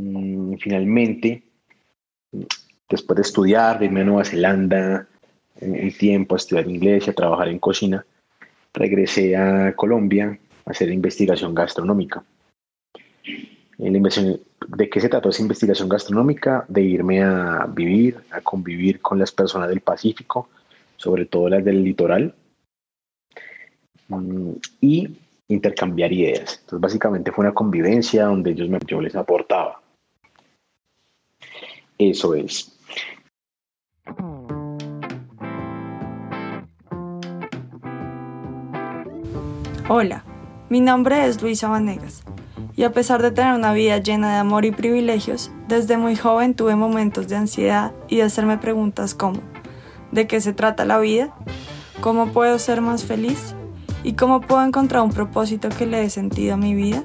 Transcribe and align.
Mm, 0.00 0.54
finalmente, 0.56 1.42
después 2.88 3.16
de 3.16 3.22
estudiar, 3.22 3.78
de 3.78 3.86
irme 3.86 4.00
a 4.00 4.04
Nueva 4.04 4.24
Zelanda 4.24 5.06
un 5.60 5.92
tiempo 5.92 6.34
a 6.34 6.38
estudiar 6.38 6.66
inglés 6.68 7.06
y 7.06 7.10
a 7.10 7.14
trabajar 7.14 7.48
en 7.48 7.58
cocina, 7.58 8.04
regresé 8.72 9.36
a 9.36 9.74
Colombia 9.76 10.38
a 10.64 10.70
hacer 10.70 10.90
investigación 10.90 11.54
gastronómica. 11.54 12.24
¿De 13.76 14.88
qué 14.88 15.00
se 15.00 15.08
trató 15.08 15.28
esa 15.28 15.42
investigación 15.42 15.88
gastronómica? 15.88 16.64
De 16.68 16.82
irme 16.82 17.22
a 17.22 17.66
vivir, 17.66 18.18
a 18.30 18.40
convivir 18.40 19.00
con 19.00 19.18
las 19.18 19.32
personas 19.32 19.68
del 19.68 19.80
Pacífico, 19.80 20.48
sobre 20.96 21.26
todo 21.26 21.50
las 21.50 21.64
del 21.64 21.84
litoral, 21.84 22.34
mm, 24.08 24.52
y 24.80 25.18
intercambiar 25.48 26.12
ideas. 26.12 26.60
Entonces, 26.60 26.80
básicamente 26.80 27.32
fue 27.32 27.44
una 27.44 27.54
convivencia 27.54 28.24
donde 28.24 28.52
ellos 28.52 28.68
yo 28.86 29.00
les 29.00 29.14
aportaba. 29.14 29.79
Eso 32.00 32.34
es. 32.34 32.72
Hola, 39.86 40.24
mi 40.70 40.80
nombre 40.80 41.26
es 41.26 41.42
Luisa 41.42 41.68
Vanegas 41.68 42.22
y 42.74 42.84
a 42.84 42.92
pesar 42.92 43.20
de 43.20 43.32
tener 43.32 43.52
una 43.52 43.74
vida 43.74 43.98
llena 43.98 44.32
de 44.32 44.38
amor 44.38 44.64
y 44.64 44.70
privilegios, 44.70 45.50
desde 45.68 45.98
muy 45.98 46.16
joven 46.16 46.54
tuve 46.54 46.74
momentos 46.74 47.28
de 47.28 47.36
ansiedad 47.36 47.92
y 48.08 48.16
de 48.16 48.22
hacerme 48.22 48.56
preguntas 48.56 49.14
como 49.14 49.40
¿de 50.10 50.26
qué 50.26 50.40
se 50.40 50.54
trata 50.54 50.86
la 50.86 50.98
vida? 50.98 51.34
¿Cómo 52.00 52.28
puedo 52.32 52.58
ser 52.58 52.80
más 52.80 53.04
feliz? 53.04 53.54
¿Y 54.04 54.14
cómo 54.14 54.40
puedo 54.40 54.64
encontrar 54.64 55.02
un 55.02 55.10
propósito 55.10 55.68
que 55.68 55.84
le 55.84 55.98
dé 55.98 56.08
sentido 56.08 56.54
a 56.54 56.56
mi 56.56 56.74
vida? 56.74 57.04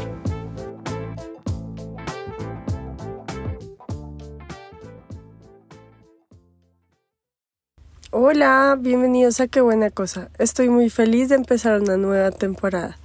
Hola, 8.23 8.77
bienvenidos 8.79 9.39
a 9.39 9.47
Qué 9.47 9.61
buena 9.61 9.89
cosa. 9.89 10.29
Estoy 10.37 10.69
muy 10.69 10.91
feliz 10.91 11.29
de 11.29 11.35
empezar 11.35 11.81
una 11.81 11.97
nueva 11.97 12.29
temporada. 12.29 12.99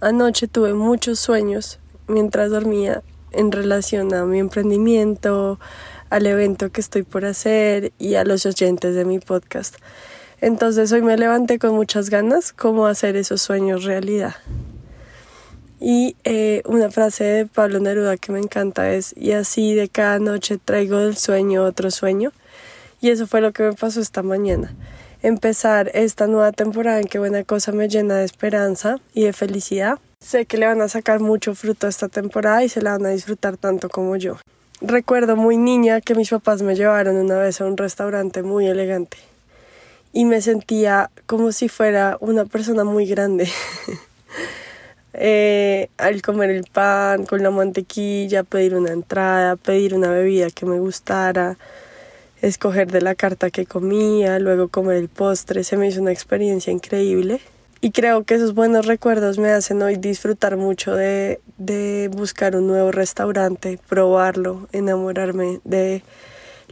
Anoche 0.00 0.48
tuve 0.48 0.72
muchos 0.72 1.20
sueños 1.20 1.78
mientras 2.06 2.50
dormía 2.50 3.02
en 3.32 3.52
relación 3.52 4.14
a 4.14 4.24
mi 4.24 4.38
emprendimiento, 4.38 5.60
al 6.08 6.26
evento 6.26 6.72
que 6.72 6.80
estoy 6.80 7.02
por 7.02 7.26
hacer 7.26 7.92
y 7.98 8.14
a 8.14 8.24
los 8.24 8.46
oyentes 8.46 8.94
de 8.94 9.04
mi 9.04 9.18
podcast. 9.18 9.76
Entonces 10.40 10.90
hoy 10.92 11.02
me 11.02 11.18
levanté 11.18 11.58
con 11.58 11.74
muchas 11.74 12.08
ganas 12.08 12.54
como 12.54 12.86
hacer 12.86 13.16
esos 13.16 13.42
sueños 13.42 13.84
realidad. 13.84 14.36
Y 15.78 16.16
eh, 16.24 16.62
una 16.64 16.90
frase 16.90 17.24
de 17.24 17.44
Pablo 17.44 17.80
Neruda 17.80 18.16
que 18.16 18.32
me 18.32 18.38
encanta 18.38 18.90
es, 18.94 19.14
y 19.14 19.32
así 19.32 19.74
de 19.74 19.90
cada 19.90 20.18
noche 20.18 20.56
traigo 20.56 21.00
del 21.00 21.18
sueño 21.18 21.64
otro 21.64 21.90
sueño. 21.90 22.32
Y 23.00 23.10
eso 23.10 23.26
fue 23.26 23.40
lo 23.40 23.52
que 23.52 23.62
me 23.62 23.72
pasó 23.72 24.00
esta 24.00 24.22
mañana. 24.22 24.74
Empezar 25.22 25.90
esta 25.94 26.26
nueva 26.26 26.52
temporada 26.52 27.00
en 27.00 27.06
que 27.06 27.18
buena 27.18 27.44
cosa 27.44 27.72
me 27.72 27.88
llena 27.88 28.16
de 28.16 28.24
esperanza 28.24 28.98
y 29.14 29.24
de 29.24 29.32
felicidad. 29.32 29.98
Sé 30.20 30.46
que 30.46 30.58
le 30.58 30.66
van 30.66 30.80
a 30.80 30.88
sacar 30.88 31.20
mucho 31.20 31.54
fruto 31.54 31.86
a 31.86 31.90
esta 31.90 32.08
temporada 32.08 32.64
y 32.64 32.68
se 32.68 32.82
la 32.82 32.92
van 32.92 33.06
a 33.06 33.10
disfrutar 33.10 33.56
tanto 33.56 33.88
como 33.88 34.16
yo. 34.16 34.36
Recuerdo 34.80 35.36
muy 35.36 35.56
niña 35.56 36.00
que 36.00 36.14
mis 36.14 36.30
papás 36.30 36.62
me 36.62 36.76
llevaron 36.76 37.16
una 37.16 37.38
vez 37.38 37.60
a 37.60 37.66
un 37.66 37.76
restaurante 37.76 38.42
muy 38.42 38.66
elegante 38.66 39.18
y 40.12 40.24
me 40.24 40.40
sentía 40.40 41.10
como 41.26 41.52
si 41.52 41.68
fuera 41.68 42.16
una 42.20 42.44
persona 42.44 42.84
muy 42.84 43.06
grande. 43.06 43.48
eh, 45.12 45.88
al 45.98 46.22
comer 46.22 46.50
el 46.50 46.64
pan 46.64 47.26
con 47.26 47.42
la 47.42 47.50
mantequilla, 47.50 48.44
pedir 48.44 48.74
una 48.74 48.92
entrada, 48.92 49.56
pedir 49.56 49.94
una 49.94 50.10
bebida 50.10 50.50
que 50.50 50.66
me 50.66 50.78
gustara, 50.78 51.56
escoger 52.42 52.90
de 52.90 53.00
la 53.00 53.14
carta 53.14 53.50
que 53.50 53.66
comía, 53.66 54.38
luego 54.38 54.68
comer 54.68 54.96
el 54.96 55.08
postre, 55.08 55.64
se 55.64 55.76
me 55.76 55.88
hizo 55.88 56.00
una 56.00 56.12
experiencia 56.12 56.72
increíble 56.72 57.40
y 57.80 57.92
creo 57.92 58.24
que 58.24 58.34
esos 58.34 58.54
buenos 58.54 58.86
recuerdos 58.86 59.38
me 59.38 59.50
hacen 59.50 59.82
hoy 59.82 59.96
disfrutar 59.96 60.56
mucho 60.56 60.94
de, 60.94 61.40
de 61.58 62.10
buscar 62.12 62.56
un 62.56 62.66
nuevo 62.66 62.90
restaurante, 62.90 63.78
probarlo, 63.88 64.68
enamorarme 64.72 65.60
de 65.64 66.02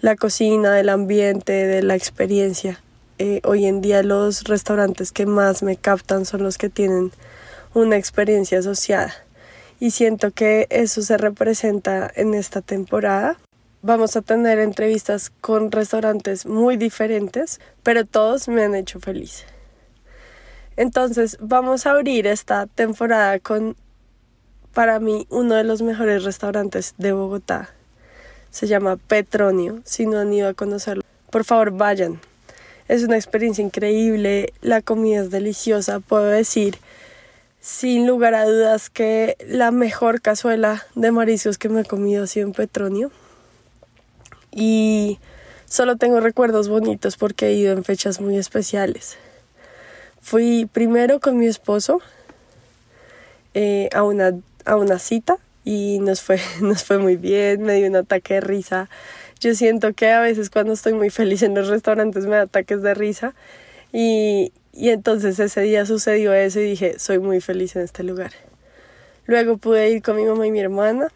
la 0.00 0.16
cocina, 0.16 0.72
del 0.72 0.88
ambiente, 0.88 1.52
de 1.52 1.82
la 1.82 1.94
experiencia. 1.94 2.80
Eh, 3.18 3.40
hoy 3.44 3.66
en 3.66 3.80
día 3.80 4.02
los 4.02 4.44
restaurantes 4.44 5.12
que 5.12 5.26
más 5.26 5.62
me 5.62 5.76
captan 5.76 6.26
son 6.26 6.42
los 6.42 6.58
que 6.58 6.68
tienen 6.68 7.12
una 7.72 7.96
experiencia 7.96 8.58
asociada 8.58 9.14
y 9.78 9.92
siento 9.92 10.32
que 10.32 10.66
eso 10.70 11.02
se 11.02 11.16
representa 11.16 12.10
en 12.14 12.34
esta 12.34 12.62
temporada. 12.62 13.36
Vamos 13.86 14.16
a 14.16 14.20
tener 14.20 14.58
entrevistas 14.58 15.30
con 15.40 15.70
restaurantes 15.70 16.44
muy 16.44 16.76
diferentes, 16.76 17.60
pero 17.84 18.04
todos 18.04 18.48
me 18.48 18.64
han 18.64 18.74
hecho 18.74 18.98
feliz. 18.98 19.44
Entonces 20.76 21.38
vamos 21.40 21.86
a 21.86 21.92
abrir 21.92 22.26
esta 22.26 22.66
temporada 22.66 23.38
con, 23.38 23.76
para 24.74 24.98
mí, 24.98 25.28
uno 25.30 25.54
de 25.54 25.62
los 25.62 25.82
mejores 25.82 26.24
restaurantes 26.24 26.96
de 26.98 27.12
Bogotá. 27.12 27.70
Se 28.50 28.66
llama 28.66 28.96
Petronio, 28.96 29.82
si 29.84 30.04
no 30.04 30.18
han 30.18 30.32
ido 30.32 30.48
a 30.48 30.54
conocerlo. 30.54 31.04
Por 31.30 31.44
favor, 31.44 31.70
vayan. 31.70 32.20
Es 32.88 33.04
una 33.04 33.14
experiencia 33.14 33.62
increíble, 33.62 34.52
la 34.62 34.82
comida 34.82 35.20
es 35.20 35.30
deliciosa, 35.30 36.00
puedo 36.00 36.24
decir 36.24 36.76
sin 37.60 38.04
lugar 38.04 38.34
a 38.34 38.46
dudas 38.46 38.90
que 38.90 39.36
la 39.46 39.70
mejor 39.70 40.20
cazuela 40.22 40.84
de 40.96 41.12
mariscos 41.12 41.56
que 41.56 41.68
me 41.68 41.82
he 41.82 41.84
comido 41.84 42.24
ha 42.24 42.26
sido 42.26 42.48
en 42.48 42.52
Petronio. 42.52 43.12
Y 44.56 45.18
solo 45.66 45.96
tengo 45.96 46.18
recuerdos 46.18 46.68
bonitos 46.70 47.18
porque 47.18 47.48
he 47.48 47.52
ido 47.52 47.74
en 47.74 47.84
fechas 47.84 48.22
muy 48.22 48.38
especiales. 48.38 49.18
Fui 50.22 50.66
primero 50.72 51.20
con 51.20 51.36
mi 51.36 51.46
esposo 51.46 52.00
eh, 53.52 53.90
a, 53.92 54.02
una, 54.02 54.32
a 54.64 54.76
una 54.76 54.98
cita 54.98 55.36
y 55.62 55.98
nos 56.00 56.22
fue, 56.22 56.40
nos 56.62 56.84
fue 56.84 56.96
muy 56.96 57.16
bien, 57.16 57.62
me 57.62 57.74
dio 57.74 57.86
un 57.86 57.96
ataque 57.96 58.34
de 58.34 58.40
risa. 58.40 58.88
Yo 59.40 59.54
siento 59.54 59.92
que 59.92 60.10
a 60.10 60.20
veces 60.20 60.48
cuando 60.48 60.72
estoy 60.72 60.94
muy 60.94 61.10
feliz 61.10 61.42
en 61.42 61.54
los 61.54 61.68
restaurantes 61.68 62.24
me 62.24 62.36
da 62.36 62.42
ataques 62.42 62.80
de 62.80 62.94
risa 62.94 63.34
y, 63.92 64.52
y 64.72 64.88
entonces 64.88 65.38
ese 65.38 65.60
día 65.60 65.84
sucedió 65.84 66.32
eso 66.32 66.60
y 66.60 66.64
dije, 66.70 66.98
soy 66.98 67.18
muy 67.18 67.42
feliz 67.42 67.76
en 67.76 67.82
este 67.82 68.04
lugar. 68.04 68.32
Luego 69.26 69.58
pude 69.58 69.90
ir 69.90 70.00
con 70.00 70.16
mi 70.16 70.24
mamá 70.24 70.46
y 70.46 70.50
mi 70.50 70.60
hermana 70.60 71.08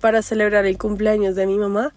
para 0.00 0.22
celebrar 0.22 0.66
el 0.66 0.76
cumpleaños 0.76 1.36
de 1.36 1.46
mi 1.46 1.56
mamá 1.56 1.94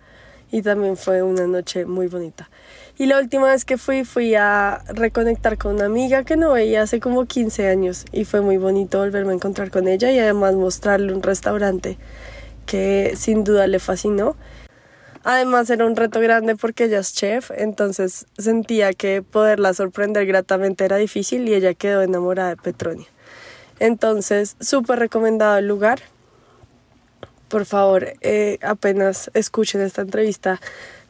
y 0.51 0.61
también 0.61 0.97
fue 0.97 1.21
una 1.23 1.47
noche 1.47 1.85
muy 1.85 2.07
bonita. 2.07 2.49
Y 2.97 3.05
la 3.05 3.19
última 3.19 3.47
vez 3.47 3.63
que 3.63 3.77
fui, 3.77 4.05
fui 4.05 4.35
a 4.35 4.83
reconectar 4.87 5.57
con 5.57 5.75
una 5.75 5.85
amiga 5.85 6.23
que 6.23 6.35
no 6.35 6.53
veía 6.53 6.81
hace 6.81 6.99
como 6.99 7.25
15 7.25 7.67
años 7.67 8.05
y 8.11 8.25
fue 8.25 8.41
muy 8.41 8.57
bonito 8.57 8.99
volverme 8.99 9.31
a 9.31 9.35
encontrar 9.35 9.69
con 9.69 9.87
ella 9.87 10.11
y 10.11 10.19
además 10.19 10.55
mostrarle 10.55 11.13
un 11.13 11.21
restaurante 11.21 11.97
que 12.65 13.13
sin 13.15 13.43
duda 13.43 13.67
le 13.67 13.79
fascinó. 13.79 14.35
Además 15.23 15.69
era 15.69 15.85
un 15.85 15.95
reto 15.95 16.21
grande 16.21 16.55
porque 16.55 16.85
ella 16.85 16.99
es 16.99 17.13
chef, 17.13 17.51
entonces 17.55 18.27
sentía 18.37 18.93
que 18.93 19.21
poderla 19.21 19.73
sorprender 19.73 20.25
gratamente 20.25 20.85
era 20.85 20.95
difícil 20.95 21.47
y 21.49 21.53
ella 21.53 21.73
quedó 21.73 22.01
enamorada 22.01 22.51
de 22.51 22.57
Petronio. 22.57 23.07
Entonces, 23.79 24.55
súper 24.59 24.99
recomendado 24.99 25.57
el 25.57 25.67
lugar. 25.67 25.99
Por 27.49 27.65
favor, 27.65 28.13
eh, 28.21 28.59
apenas 28.61 29.31
escuchen 29.33 29.81
esta 29.81 30.01
entrevista, 30.01 30.59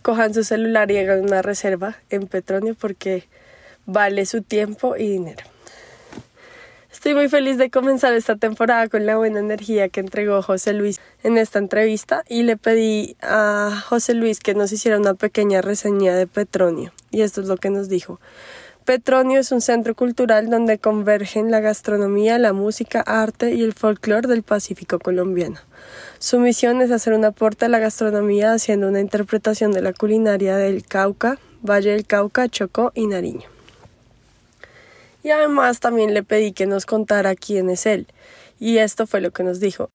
cojan 0.01 0.33
su 0.33 0.43
celular 0.43 0.91
y 0.91 0.97
hagan 0.97 1.21
una 1.21 1.41
reserva 1.41 1.97
en 2.09 2.27
Petronio 2.27 2.75
porque 2.75 3.27
vale 3.85 4.25
su 4.25 4.43
tiempo 4.43 4.95
y 4.95 5.09
dinero. 5.09 5.43
Estoy 6.91 7.13
muy 7.13 7.29
feliz 7.29 7.57
de 7.57 7.69
comenzar 7.69 8.13
esta 8.13 8.35
temporada 8.37 8.87
con 8.87 9.05
la 9.05 9.17
buena 9.17 9.39
energía 9.39 9.87
que 9.89 9.99
entregó 9.99 10.41
José 10.41 10.73
Luis 10.73 10.99
en 11.23 11.37
esta 11.37 11.59
entrevista 11.59 12.23
y 12.27 12.43
le 12.43 12.57
pedí 12.57 13.15
a 13.21 13.83
José 13.87 14.13
Luis 14.13 14.39
que 14.39 14.55
nos 14.55 14.71
hiciera 14.71 14.97
una 14.97 15.13
pequeña 15.13 15.61
reseña 15.61 16.15
de 16.15 16.27
Petronio 16.27 16.93
y 17.11 17.21
esto 17.21 17.41
es 17.41 17.47
lo 17.47 17.57
que 17.57 17.69
nos 17.69 17.87
dijo. 17.87 18.19
Petronio 18.87 19.41
es 19.41 19.51
un 19.51 19.59
centro 19.59 19.95
cultural 19.95 20.49
donde 20.49 20.79
convergen 20.79 21.51
la 21.51 21.59
gastronomía, 21.59 22.39
la 22.39 22.53
música, 22.53 23.01
arte 23.01 23.53
y 23.53 23.61
el 23.61 23.73
folclore 23.73 24.29
del 24.29 24.43
Pacífico 24.43 24.97
colombiano. 24.97 25.59
Su 26.19 26.39
misión 26.39 26.81
es 26.81 26.89
hacer 26.91 27.11
un 27.11 27.25
aporte 27.25 27.65
a 27.65 27.67
la 27.67 27.79
gastronomía 27.79 28.53
haciendo 28.53 28.87
una 28.87 29.01
interpretación 29.01 29.73
de 29.73 29.81
la 29.81 29.91
culinaria 29.91 30.55
del 30.55 30.85
Cauca, 30.85 31.37
Valle 31.61 31.91
del 31.91 32.07
Cauca, 32.07 32.47
Chocó 32.47 32.93
y 32.95 33.07
Nariño. 33.07 33.49
Y 35.21 35.31
además 35.31 35.81
también 35.81 36.13
le 36.13 36.23
pedí 36.23 36.53
que 36.53 36.65
nos 36.65 36.85
contara 36.85 37.35
quién 37.35 37.69
es 37.69 37.85
él. 37.87 38.07
Y 38.57 38.77
esto 38.77 39.05
fue 39.05 39.19
lo 39.19 39.31
que 39.31 39.43
nos 39.43 39.59
dijo. 39.59 39.89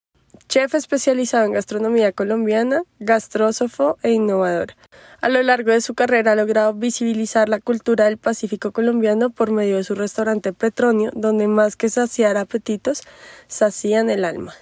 Chef 0.49 0.75
especializado 0.75 1.47
en 1.47 1.53
gastronomía 1.53 2.13
colombiana, 2.13 2.83
gastrósofo 3.01 3.97
e 4.03 4.11
innovador. 4.11 4.75
A 5.21 5.29
lo 5.29 5.43
largo 5.43 5.73
de 5.73 5.81
su 5.81 5.95
carrera 5.95 6.33
ha 6.33 6.37
logrado 6.37 6.75
visibilizar 6.75 7.49
la 7.49 7.61
cultura 7.61 8.05
del 8.05 8.19
Pacífico 8.19 8.73
colombiano 8.73 9.31
por 9.31 9.51
medio 9.51 9.77
de 9.77 9.85
su 9.85 9.95
restaurante 9.95 10.53
Petronio, 10.53 11.11
donde 11.15 11.49
más 11.49 11.77
que 11.77 11.89
saciar 11.89 12.37
apetitos, 12.37 13.03
sacían 13.47 14.11
el 14.11 14.25
alma. 14.25 14.53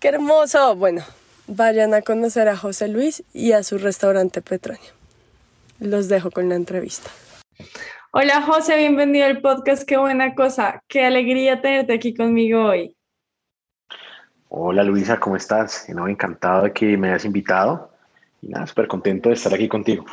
¡Qué 0.00 0.08
hermoso! 0.08 0.74
Bueno, 0.76 1.04
vayan 1.46 1.92
a 1.92 2.02
conocer 2.02 2.48
a 2.48 2.56
José 2.56 2.88
Luis 2.88 3.22
y 3.32 3.52
a 3.52 3.62
su 3.62 3.78
restaurante 3.78 4.42
Petronio. 4.42 4.92
Los 5.80 6.08
dejo 6.08 6.30
con 6.30 6.48
la 6.48 6.54
entrevista. 6.54 7.10
Hola 8.12 8.40
José, 8.40 8.78
bienvenido 8.78 9.26
al 9.26 9.42
podcast. 9.42 9.82
Qué 9.86 9.98
buena 9.98 10.34
cosa. 10.34 10.80
Qué 10.88 11.04
alegría 11.04 11.60
tenerte 11.60 11.92
aquí 11.92 12.14
conmigo 12.14 12.64
hoy. 12.64 12.95
Hola 14.48 14.84
Luisa, 14.84 15.18
¿cómo 15.18 15.36
estás? 15.36 15.88
No, 15.88 16.06
encantado 16.06 16.64
de 16.64 16.72
que 16.72 16.96
me 16.96 17.08
hayas 17.08 17.24
invitado 17.24 17.90
y 18.40 18.48
nada, 18.48 18.66
súper 18.66 18.86
contento 18.86 19.28
de 19.28 19.34
estar 19.34 19.52
aquí 19.52 19.68
contigo. 19.68 20.04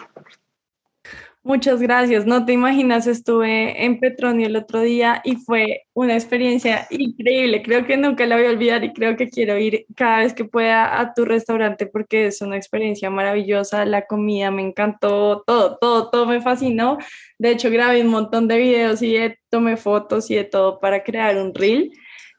Muchas 1.46 1.82
gracias. 1.82 2.26
No 2.26 2.46
te 2.46 2.54
imaginas, 2.54 3.06
estuve 3.06 3.84
en 3.84 4.00
Petronio 4.00 4.48
el 4.48 4.56
otro 4.56 4.80
día 4.80 5.22
y 5.26 5.36
fue 5.36 5.82
una 5.94 6.14
experiencia 6.14 6.88
increíble. 6.90 7.62
Creo 7.62 7.86
que 7.86 7.98
nunca 7.98 8.26
la 8.26 8.38
voy 8.38 8.46
a 8.46 8.50
olvidar 8.50 8.84
y 8.86 8.94
creo 8.94 9.18
que 9.18 9.30
quiero 9.30 9.58
ir 9.58 9.86
cada 9.94 10.20
vez 10.20 10.34
que 10.34 10.46
pueda 10.46 11.02
a 11.02 11.14
tu 11.14 11.26
restaurante 11.26 11.86
porque 11.86 12.28
es 12.28 12.42
una 12.42 12.56
experiencia 12.56 13.10
maravillosa. 13.10 13.84
La 13.84 14.08
comida 14.08 14.52
me 14.52 14.62
encantó, 14.62 15.44
todo, 15.46 15.78
todo, 15.80 16.10
todo 16.10 16.26
me 16.26 16.42
fascinó. 16.42 16.98
De 17.38 17.52
hecho, 17.52 17.70
grabé 17.70 18.02
un 18.02 18.08
montón 18.08 18.48
de 18.48 18.58
videos 18.58 19.02
y 19.02 19.18
tomé 19.50 19.76
fotos 19.76 20.32
y 20.32 20.36
de 20.36 20.46
todo 20.46 20.80
para 20.80 21.04
crear 21.04 21.36
un 21.36 21.54
reel 21.54 21.92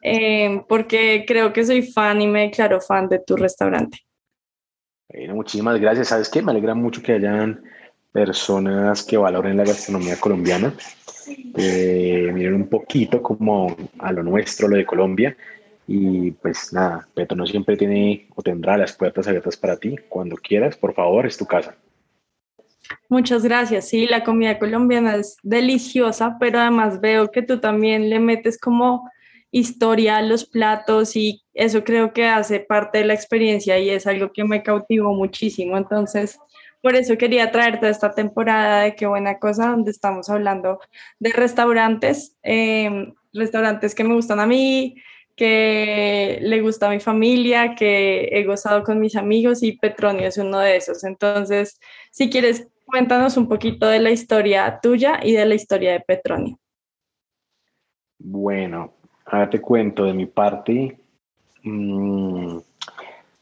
eh, 0.04 0.62
porque 0.68 1.24
creo 1.26 1.52
que 1.52 1.64
soy 1.64 1.80
fan 1.82 2.20
y 2.20 2.26
me 2.26 2.42
declaro 2.42 2.78
fan 2.80 3.08
de 3.08 3.20
tu 3.20 3.36
restaurante. 3.36 3.98
Bueno, 5.08 5.34
muchísimas 5.34 5.80
gracias. 5.80 6.08
¿Sabes 6.08 6.28
qué? 6.28 6.42
Me 6.42 6.52
alegra 6.52 6.74
mucho 6.74 7.02
que 7.02 7.12
hayan 7.12 7.64
personas 8.12 9.02
que 9.02 9.16
valoren 9.16 9.56
la 9.56 9.64
gastronomía 9.64 10.20
colombiana, 10.20 10.72
eh, 11.56 12.30
miren 12.32 12.54
un 12.54 12.68
poquito 12.68 13.20
como 13.20 13.74
a 13.98 14.12
lo 14.12 14.22
nuestro, 14.22 14.68
lo 14.68 14.76
de 14.76 14.84
Colombia. 14.84 15.36
Y 15.86 16.30
pues 16.32 16.72
nada, 16.72 17.08
Petro 17.14 17.36
no 17.36 17.46
siempre 17.46 17.76
tiene 17.76 18.28
o 18.34 18.42
tendrá 18.42 18.76
las 18.76 18.92
puertas 18.92 19.26
abiertas 19.26 19.56
para 19.56 19.76
ti. 19.76 19.96
Cuando 20.08 20.36
quieras, 20.36 20.76
por 20.76 20.94
favor, 20.94 21.26
es 21.26 21.36
tu 21.36 21.46
casa. 21.46 21.74
Muchas 23.08 23.42
gracias. 23.42 23.88
Sí, 23.88 24.06
la 24.06 24.22
comida 24.22 24.58
colombiana 24.58 25.16
es 25.16 25.36
deliciosa, 25.42 26.36
pero 26.38 26.60
además 26.60 27.00
veo 27.00 27.30
que 27.30 27.42
tú 27.42 27.58
también 27.58 28.10
le 28.10 28.18
metes 28.18 28.58
como 28.58 29.10
historia 29.54 30.20
los 30.20 30.44
platos 30.46 31.14
y 31.14 31.44
eso 31.54 31.84
creo 31.84 32.12
que 32.12 32.26
hace 32.26 32.58
parte 32.58 32.98
de 32.98 33.04
la 33.04 33.14
experiencia 33.14 33.78
y 33.78 33.88
es 33.88 34.04
algo 34.08 34.32
que 34.32 34.42
me 34.42 34.64
cautivó 34.64 35.14
muchísimo. 35.14 35.78
Entonces, 35.78 36.40
por 36.82 36.96
eso 36.96 37.16
quería 37.16 37.52
traerte 37.52 37.88
esta 37.88 38.12
temporada 38.12 38.82
de 38.82 38.96
Qué 38.96 39.06
Buena 39.06 39.38
Cosa, 39.38 39.68
donde 39.68 39.92
estamos 39.92 40.28
hablando 40.28 40.80
de 41.20 41.30
restaurantes, 41.30 42.36
em, 42.42 43.14
restaurantes 43.32 43.94
que 43.94 44.02
me 44.02 44.14
gustan 44.14 44.40
a 44.40 44.46
mí, 44.46 44.96
que 45.36 46.40
le 46.42 46.60
gusta 46.60 46.88
a 46.88 46.90
mi 46.90 46.98
familia, 46.98 47.76
que 47.76 48.30
he 48.32 48.44
gozado 48.44 48.82
con 48.82 48.98
mis 48.98 49.14
amigos 49.14 49.62
y 49.62 49.78
Petronio 49.78 50.26
es 50.26 50.36
uno 50.36 50.58
de 50.58 50.76
esos. 50.76 51.04
Entonces, 51.04 51.78
si 52.10 52.28
quieres, 52.28 52.66
cuéntanos 52.86 53.36
un 53.36 53.48
poquito 53.48 53.86
de 53.86 54.00
la 54.00 54.10
historia 54.10 54.80
tuya 54.82 55.20
y 55.22 55.32
de 55.32 55.46
la 55.46 55.54
historia 55.54 55.92
de 55.92 56.00
Petronio. 56.00 56.58
Bueno, 58.18 58.94
ahora 59.34 59.50
te 59.50 59.60
cuento 59.60 60.04
de 60.04 60.14
mi 60.14 60.26
parte. 60.26 60.96
Mm, 61.62 62.58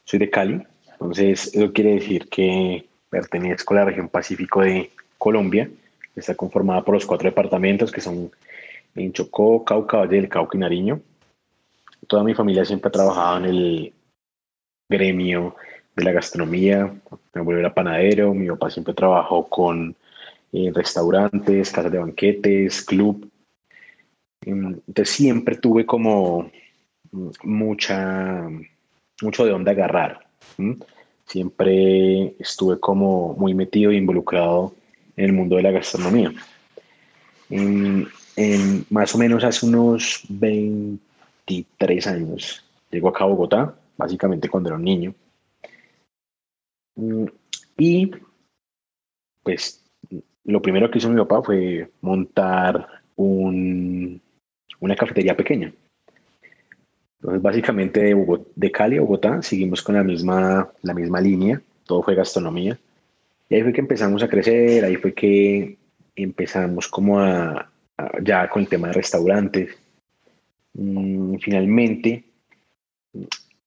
soy 0.05 0.19
de 0.19 0.29
Cali, 0.29 0.61
entonces 0.91 1.53
eso 1.53 1.73
quiere 1.73 1.95
decir 1.95 2.29
que 2.29 2.87
pertenezco 3.09 3.73
a 3.73 3.77
la 3.77 3.85
región 3.85 4.09
Pacífico 4.09 4.61
de 4.61 4.91
Colombia, 5.17 5.69
está 6.15 6.35
conformada 6.35 6.83
por 6.83 6.95
los 6.95 7.05
cuatro 7.05 7.29
departamentos 7.29 7.91
que 7.91 8.01
son 8.01 8.31
en 8.95 9.13
Chocó, 9.13 9.63
Cauca, 9.63 9.97
Valle 9.97 10.17
del 10.17 10.29
Cauca 10.29 10.57
y 10.57 10.61
Nariño. 10.61 11.01
Toda 12.07 12.23
mi 12.23 12.33
familia 12.33 12.65
siempre 12.65 12.89
ha 12.89 12.91
trabajado 12.91 13.37
en 13.37 13.45
el 13.45 13.93
gremio 14.89 15.55
de 15.95 16.03
la 16.03 16.11
gastronomía. 16.11 16.93
Mi 17.33 17.39
abuelo 17.39 17.59
era 17.59 17.73
panadero, 17.73 18.33
mi 18.33 18.47
papá 18.47 18.69
siempre 18.69 18.93
trabajó 18.93 19.47
con 19.47 19.95
eh, 20.51 20.71
restaurantes, 20.73 21.71
casas 21.71 21.91
de 21.91 21.99
banquetes, 21.99 22.83
club. 22.83 23.29
Entonces 24.45 25.09
siempre 25.09 25.55
tuve 25.57 25.85
como 25.85 26.51
mucha, 27.43 28.49
mucho 29.21 29.45
de 29.45 29.51
dónde 29.51 29.71
agarrar 29.71 30.27
siempre 31.25 32.35
estuve 32.39 32.79
como 32.79 33.33
muy 33.33 33.53
metido 33.53 33.91
e 33.91 33.95
involucrado 33.95 34.75
en 35.15 35.25
el 35.25 35.33
mundo 35.33 35.55
de 35.55 35.63
la 35.63 35.71
gastronomía. 35.71 36.33
En, 37.49 38.07
más 38.89 39.13
o 39.13 39.17
menos 39.17 39.43
hace 39.43 39.65
unos 39.65 40.23
23 40.29 42.07
años 42.07 42.65
llego 42.89 43.09
acá 43.09 43.23
a 43.23 43.27
Bogotá, 43.27 43.75
básicamente 43.97 44.49
cuando 44.49 44.69
era 44.69 44.77
un 44.77 44.83
niño. 44.83 45.15
Mm, 46.95 47.25
y 47.77 48.11
pues 49.43 49.83
lo 50.45 50.61
primero 50.61 50.89
que 50.89 50.97
hizo 50.97 51.09
mi 51.09 51.17
papá 51.17 51.41
fue 51.43 51.89
montar 52.01 52.87
un, 53.15 54.21
una 54.83 54.95
cafetería 54.95 55.35
pequeña. 55.35 55.73
Entonces, 57.19 57.41
básicamente 57.41 58.13
de, 58.55 58.71
Cali 58.71 58.97
a 58.97 59.01
Bogotá 59.01 59.41
seguimos 59.41 59.81
con 59.81 59.95
la 59.95 60.03
misma, 60.03 60.69
la 60.81 60.93
misma 60.93 61.21
línea, 61.21 61.61
todo 61.85 62.03
fue 62.03 62.15
gastronomía. 62.15 62.77
Y 63.49 63.55
ahí 63.55 63.61
fue 63.61 63.71
que 63.71 63.79
empezamos 63.79 64.21
a 64.23 64.27
crecer, 64.27 64.83
ahí 64.83 64.97
fue 64.97 65.13
que 65.13 65.77
empezamos 66.15 66.89
como 66.89 67.19
a, 67.19 67.71
ya 68.21 68.49
con 68.49 68.63
el 68.63 68.67
tema 68.67 68.87
de 68.87 68.93
restaurantes. 68.93 69.69
Mm, 70.73 71.37
finalmente, 71.37 72.25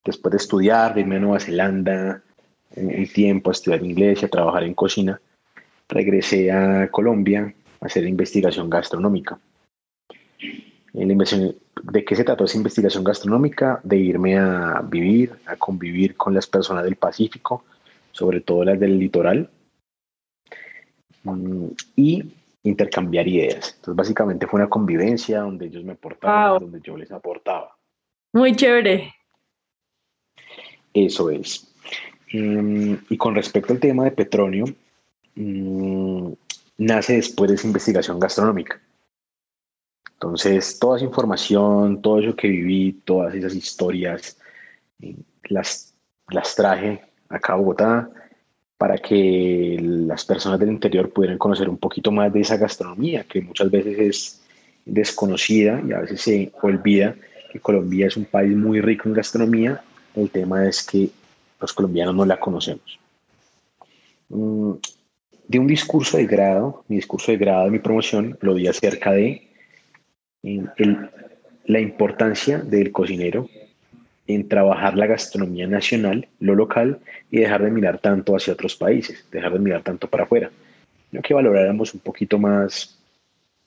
después 0.05 0.31
de 0.31 0.37
estudiar, 0.37 0.93
de 0.93 1.01
irme 1.01 1.15
a 1.15 1.19
Nueva 1.19 1.39
Zelanda, 1.39 2.21
un 2.75 3.07
tiempo 3.07 3.49
a 3.49 3.53
estudiar 3.53 3.83
inglés 3.83 4.21
y 4.21 4.25
a 4.25 4.29
trabajar 4.29 4.63
en 4.63 4.75
cocina, 4.75 5.19
regresé 5.89 6.51
a 6.51 6.89
Colombia 6.91 7.51
a 7.81 7.85
hacer 7.87 8.05
investigación 8.05 8.69
gastronómica. 8.69 9.39
La 11.05 11.11
investigación 11.13 11.55
¿De 11.83 12.03
qué 12.03 12.15
se 12.15 12.23
trató 12.23 12.45
esa 12.45 12.57
investigación 12.57 13.03
gastronómica? 13.03 13.79
De 13.83 13.97
irme 13.97 14.37
a 14.37 14.81
vivir, 14.81 15.33
a 15.45 15.55
convivir 15.55 16.15
con 16.15 16.33
las 16.33 16.47
personas 16.47 16.83
del 16.83 16.95
Pacífico, 16.95 17.65
sobre 18.11 18.41
todo 18.41 18.63
las 18.63 18.79
del 18.79 18.97
litoral, 18.97 19.49
mm, 21.23 21.67
y 21.95 22.23
intercambiar 22.63 23.27
ideas. 23.27 23.75
Entonces, 23.75 23.95
básicamente 23.95 24.47
fue 24.47 24.59
una 24.59 24.69
convivencia 24.69 25.41
donde 25.41 25.67
ellos 25.67 25.83
me 25.83 25.93
aportaban, 25.93 26.59
donde 26.59 26.81
yo 26.81 26.97
les 26.97 27.11
aportaba. 27.11 27.77
Muy 28.33 28.55
chévere. 28.55 29.13
Eso 30.93 31.29
es. 31.29 31.73
Mm, 32.33 32.95
y 33.09 33.17
con 33.17 33.35
respecto 33.35 33.71
al 33.71 33.79
tema 33.79 34.03
de 34.03 34.11
petróleo, 34.11 34.65
mm, 35.35 36.31
nace 36.79 37.13
después 37.13 37.49
de 37.49 37.55
esa 37.55 37.67
investigación 37.67 38.19
gastronómica. 38.19 38.81
Entonces, 40.17 40.79
toda 40.79 40.97
esa 40.97 41.05
información, 41.05 42.01
todo 42.01 42.19
eso 42.19 42.35
que 42.35 42.47
viví, 42.47 43.01
todas 43.05 43.35
esas 43.35 43.53
historias, 43.53 44.39
eh, 44.99 45.15
las, 45.43 45.93
las 46.29 46.55
traje 46.55 47.03
acá 47.29 47.53
a 47.53 47.57
Bogotá 47.57 48.09
para 48.79 48.97
que 48.97 49.77
las 49.79 50.25
personas 50.25 50.59
del 50.59 50.71
interior 50.71 51.11
pudieran 51.11 51.37
conocer 51.37 51.69
un 51.69 51.77
poquito 51.77 52.11
más 52.11 52.33
de 52.33 52.41
esa 52.41 52.57
gastronomía, 52.57 53.25
que 53.25 53.41
muchas 53.41 53.69
veces 53.69 53.99
es 53.99 54.41
desconocida 54.85 55.83
y 55.87 55.93
a 55.93 55.99
veces 55.99 56.21
se 56.21 56.51
olvida 56.63 57.15
que 57.51 57.59
Colombia 57.59 58.07
es 58.07 58.17
un 58.17 58.25
país 58.25 58.55
muy 58.55 58.81
rico 58.81 59.07
en 59.07 59.13
gastronomía. 59.13 59.83
El 60.15 60.31
tema 60.31 60.67
es 60.67 60.83
que 60.83 61.11
los 61.61 61.73
colombianos 61.73 62.15
no 62.15 62.25
la 62.25 62.39
conocemos. 62.39 62.99
Mm, 64.29 64.71
de 65.47 65.59
un 65.59 65.67
discurso 65.67 66.17
de 66.17 66.25
grado, 66.25 66.83
mi 66.87 66.95
discurso 66.95 67.31
de 67.31 67.37
grado 67.37 67.65
de 67.65 67.71
mi 67.71 67.79
promoción, 67.79 68.35
lo 68.41 68.55
di 68.55 68.67
acerca 68.67 69.11
de 69.11 69.47
la 71.65 71.79
importancia 71.79 72.59
del 72.59 72.91
cocinero 72.91 73.49
en 74.27 74.47
trabajar 74.47 74.97
la 74.97 75.07
gastronomía 75.07 75.67
nacional, 75.67 76.27
lo 76.39 76.55
local, 76.55 76.99
y 77.31 77.39
dejar 77.39 77.63
de 77.63 77.71
mirar 77.71 77.99
tanto 77.99 78.35
hacia 78.35 78.53
otros 78.53 78.75
países, 78.75 79.25
dejar 79.31 79.53
de 79.53 79.59
mirar 79.59 79.83
tanto 79.83 80.09
para 80.09 80.23
afuera. 80.23 80.51
Yo 81.11 81.21
que 81.21 81.33
valoráramos 81.33 81.93
un 81.93 82.01
poquito 82.01 82.37
más 82.37 82.99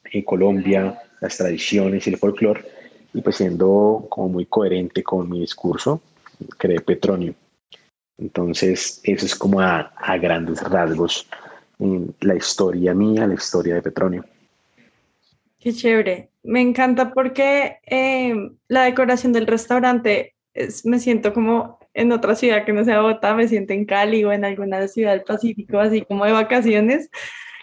en 0.04 0.22
Colombia, 0.22 0.99
las 1.20 1.37
tradiciones 1.38 2.06
y 2.06 2.10
el 2.10 2.18
folclore, 2.18 2.64
y 3.14 3.22
pues 3.22 3.37
siendo 3.37 4.06
como 4.10 4.28
muy 4.28 4.46
coherente 4.46 5.02
con 5.02 5.28
mi 5.28 5.40
discurso, 5.40 6.02
creé 6.58 6.80
Petronio. 6.80 7.34
Entonces, 8.18 9.00
eso 9.02 9.25
es 9.25 9.34
como 9.34 9.60
a, 9.60 9.92
a 9.96 10.18
grandes 10.18 10.62
rasgos 10.62 11.26
la 12.20 12.37
historia 12.37 12.94
mía, 12.94 13.26
la 13.26 13.34
historia 13.34 13.75
de 13.75 13.82
Petronio. 13.82 14.25
Qué 15.60 15.74
chévere. 15.74 16.30
Me 16.42 16.62
encanta 16.62 17.12
porque 17.12 17.80
eh, 17.86 18.34
la 18.68 18.84
decoración 18.84 19.34
del 19.34 19.46
restaurante 19.46 20.34
es, 20.54 20.86
me 20.86 20.98
siento 20.98 21.34
como 21.34 21.78
en 21.92 22.12
otra 22.12 22.34
ciudad 22.34 22.64
que 22.64 22.72
no 22.72 22.82
sea 22.82 23.02
Bogotá, 23.02 23.34
me 23.34 23.46
siento 23.46 23.74
en 23.74 23.84
Cali 23.84 24.24
o 24.24 24.32
en 24.32 24.46
alguna 24.46 24.88
ciudad 24.88 25.12
del 25.12 25.22
Pacífico, 25.22 25.78
así 25.78 26.00
como 26.02 26.24
de 26.24 26.32
vacaciones. 26.32 27.10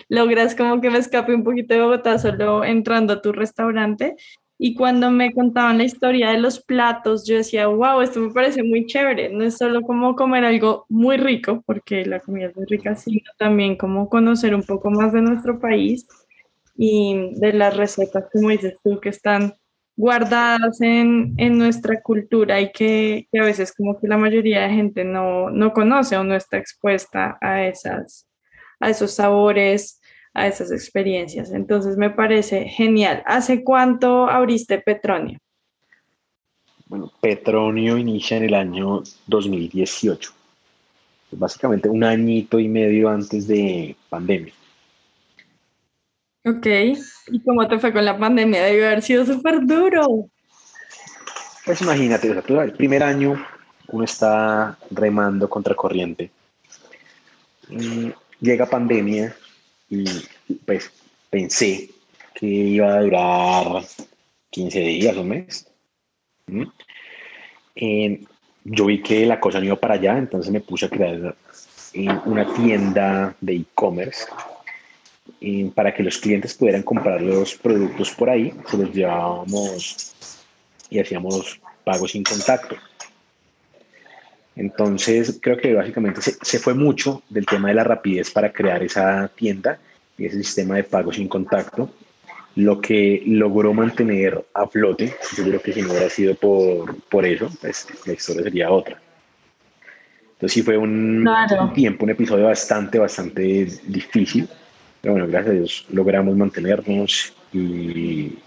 Logras 0.09 0.55
como 0.55 0.79
que 0.79 0.91
me 0.91 0.99
escape 0.99 1.33
un 1.33 1.43
poquito 1.43 1.73
de 1.73 1.81
Bogotá 1.81 2.19
solo 2.19 2.63
entrando 2.63 3.13
a 3.13 3.21
tu 3.21 3.31
restaurante. 3.31 4.15
Y 4.59 4.75
cuando 4.75 5.09
me 5.11 5.33
contaban 5.33 5.79
la 5.79 5.83
historia 5.83 6.31
de 6.31 6.39
los 6.39 6.59
platos, 6.63 7.25
yo 7.27 7.37
decía, 7.37 7.67
wow, 7.67 8.01
esto 8.01 8.19
me 8.19 8.31
parece 8.31 8.61
muy 8.63 8.85
chévere. 8.85 9.29
No 9.29 9.43
es 9.43 9.57
solo 9.57 9.81
como 9.81 10.15
comer 10.15 10.45
algo 10.45 10.85
muy 10.89 11.17
rico, 11.17 11.63
porque 11.65 12.05
la 12.05 12.19
comida 12.19 12.47
es 12.47 12.55
muy 12.55 12.65
rica, 12.67 12.95
sino 12.95 13.21
también 13.39 13.75
como 13.75 14.09
conocer 14.09 14.53
un 14.53 14.63
poco 14.63 14.91
más 14.91 15.13
de 15.13 15.21
nuestro 15.21 15.59
país 15.59 16.07
y 16.77 17.31
de 17.39 17.53
las 17.53 17.75
recetas, 17.75 18.25
como 18.31 18.49
dices 18.49 18.75
tú, 18.83 18.99
que 18.99 19.09
están 19.09 19.55
guardadas 19.95 20.79
en, 20.79 21.33
en 21.37 21.57
nuestra 21.57 22.01
cultura 22.01 22.61
y 22.61 22.71
que, 22.71 23.27
que, 23.31 23.39
a 23.39 23.43
veces 23.43 23.73
como 23.73 23.99
que 23.99 24.07
la 24.07 24.17
mayoría 24.17 24.61
de 24.61 24.75
gente 24.75 25.03
no, 25.03 25.49
no 25.49 25.73
conoce 25.73 26.15
o 26.15 26.23
no 26.23 26.35
está 26.35 26.57
expuesta 26.57 27.37
a, 27.41 27.65
esas, 27.65 28.27
a 28.79 28.91
esos 28.91 29.11
sabores, 29.11 29.99
a 30.35 30.45
esas 30.45 30.71
experiencias. 30.71 31.51
Entonces 31.51 31.97
me 31.97 32.11
parece 32.11 32.65
genial. 32.65 33.23
¿Hace 33.25 33.63
cuánto 33.63 34.29
abriste 34.29 34.77
Petronio? 34.77 35.39
Bueno, 36.85 37.11
Petronio 37.19 37.97
inicia 37.97 38.37
en 38.37 38.43
el 38.43 38.53
año 38.53 39.03
2018, 39.25 40.31
básicamente 41.31 41.89
un 41.89 42.03
añito 42.03 42.59
y 42.59 42.69
medio 42.69 43.09
antes 43.09 43.47
de 43.47 43.95
pandemia. 44.09 44.53
Ok, 46.45 46.65
¿y 47.27 47.39
cómo 47.43 47.67
te 47.67 47.77
fue 47.79 47.91
con 47.91 48.05
la 48.05 48.17
pandemia? 48.17 48.63
Debe 48.63 48.87
haber 48.87 49.01
sido 49.01 49.25
súper 49.25 49.65
duro. 49.65 50.29
Pues 51.65 51.81
imagínate, 51.81 52.29
el 52.29 52.73
primer 52.73 53.03
año 53.03 53.45
uno 53.89 54.03
está 54.05 54.77
remando 54.91 55.49
contra 55.49 55.75
corriente. 55.75 56.31
llega 58.39 58.65
pandemia 58.65 59.35
y 59.89 60.05
pues 60.65 60.91
pensé 61.29 61.89
que 62.33 62.45
iba 62.45 62.93
a 62.93 63.01
durar 63.01 63.83
15 64.51 64.79
días 64.79 65.17
o 65.17 65.21
un 65.21 65.27
mes. 65.27 65.67
yo 68.63 68.85
vi 68.85 69.01
que 69.01 69.25
la 69.25 69.39
cosa 69.39 69.59
no 69.59 69.65
iba 69.65 69.75
para 69.75 69.95
allá, 69.95 70.17
entonces 70.17 70.51
me 70.51 70.61
puse 70.61 70.85
a 70.85 70.89
crear 70.89 71.35
una 72.25 72.53
tienda 72.53 73.35
de 73.41 73.55
e-commerce 73.55 74.25
para 75.73 75.93
que 75.93 76.03
los 76.03 76.17
clientes 76.17 76.53
pudieran 76.53 76.83
comprar 76.83 77.21
los 77.21 77.55
productos 77.55 78.11
por 78.11 78.29
ahí, 78.29 78.53
se 78.69 78.77
los 78.77 78.91
llevábamos 78.93 80.13
y 80.89 80.99
hacíamos 80.99 81.59
pagos 81.83 82.11
sin 82.11 82.23
contacto. 82.23 82.75
Entonces, 84.55 85.39
creo 85.41 85.57
que 85.57 85.73
básicamente 85.73 86.21
se, 86.21 86.35
se, 86.41 86.57
fue 86.57 86.73
mucho 86.73 87.21
del 87.29 87.45
tema 87.45 87.67
de 87.67 87.75
la 87.75 87.83
rapidez 87.83 88.31
para 88.31 88.51
crear 88.51 88.81
esa 88.81 89.27
tienda 89.35 89.77
y 90.17 90.25
ese 90.25 90.37
sistema 90.37 90.75
de 90.75 90.83
pagos 90.83 91.17
sin 91.17 91.27
contacto, 91.27 91.91
lo 92.55 92.81
que 92.81 93.21
logró 93.27 93.71
mantener 93.73 94.43
a 94.55 94.65
flote. 94.65 95.13
Yo 95.37 95.43
creo 95.43 95.61
que 95.61 95.73
si 95.73 95.83
no 95.83 95.91
hubiera 95.91 96.09
sido 96.09 96.33
por, 96.33 96.99
por 97.03 97.23
eso, 97.23 97.51
pues 97.61 97.87
la 98.07 98.13
historia 98.13 98.41
sería 98.41 98.71
otra. 98.71 98.99
Entonces, 100.33 100.53
sí 100.53 100.63
fue 100.63 100.75
un, 100.75 101.27
un 101.27 101.73
tiempo, 101.73 102.05
un 102.05 102.11
episodio 102.11 102.45
bastante, 102.45 102.97
bastante 102.97 103.67
difícil 103.85 104.49
pero 105.01 105.13
bueno, 105.13 105.27
gracias 105.27 105.51
a 105.51 105.57
Dios 105.57 105.85
logramos 105.89 106.35
mantenernos 106.35 107.33
y 107.53 108.37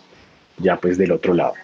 ya 0.58 0.76
pues 0.76 0.98
del 0.98 1.12
otro 1.12 1.34
lado. 1.34 1.54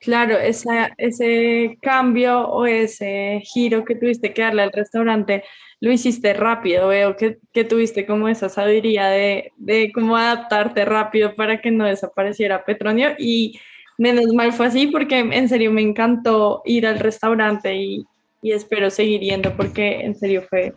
Claro, 0.00 0.38
esa, 0.38 0.94
ese 0.96 1.76
cambio 1.82 2.48
o 2.48 2.64
ese 2.64 3.42
giro 3.44 3.84
que 3.84 3.94
tuviste 3.94 4.32
que 4.32 4.40
darle 4.40 4.62
al 4.62 4.72
restaurante, 4.72 5.44
lo 5.78 5.92
hiciste 5.92 6.32
rápido. 6.32 6.88
Veo 6.88 7.16
que, 7.16 7.38
que 7.52 7.64
tuviste 7.64 8.06
como 8.06 8.26
esa 8.26 8.48
sabiduría 8.48 9.08
de, 9.08 9.52
de, 9.58 9.92
cómo 9.92 10.16
adaptarte 10.16 10.86
rápido 10.86 11.34
para 11.34 11.60
que 11.60 11.70
no 11.70 11.84
desapareciera 11.84 12.64
Petronio. 12.64 13.10
Y 13.18 13.60
menos 13.98 14.32
mal 14.32 14.54
fue 14.54 14.68
así 14.68 14.86
porque 14.86 15.18
en 15.18 15.48
serio 15.50 15.70
me 15.70 15.82
encantó 15.82 16.62
ir 16.64 16.86
al 16.86 16.98
restaurante 16.98 17.74
y, 17.76 18.06
y 18.40 18.52
espero 18.52 18.88
seguir 18.88 19.20
yendo 19.20 19.54
porque 19.54 20.00
en 20.00 20.14
serio 20.14 20.42
fue 20.48 20.72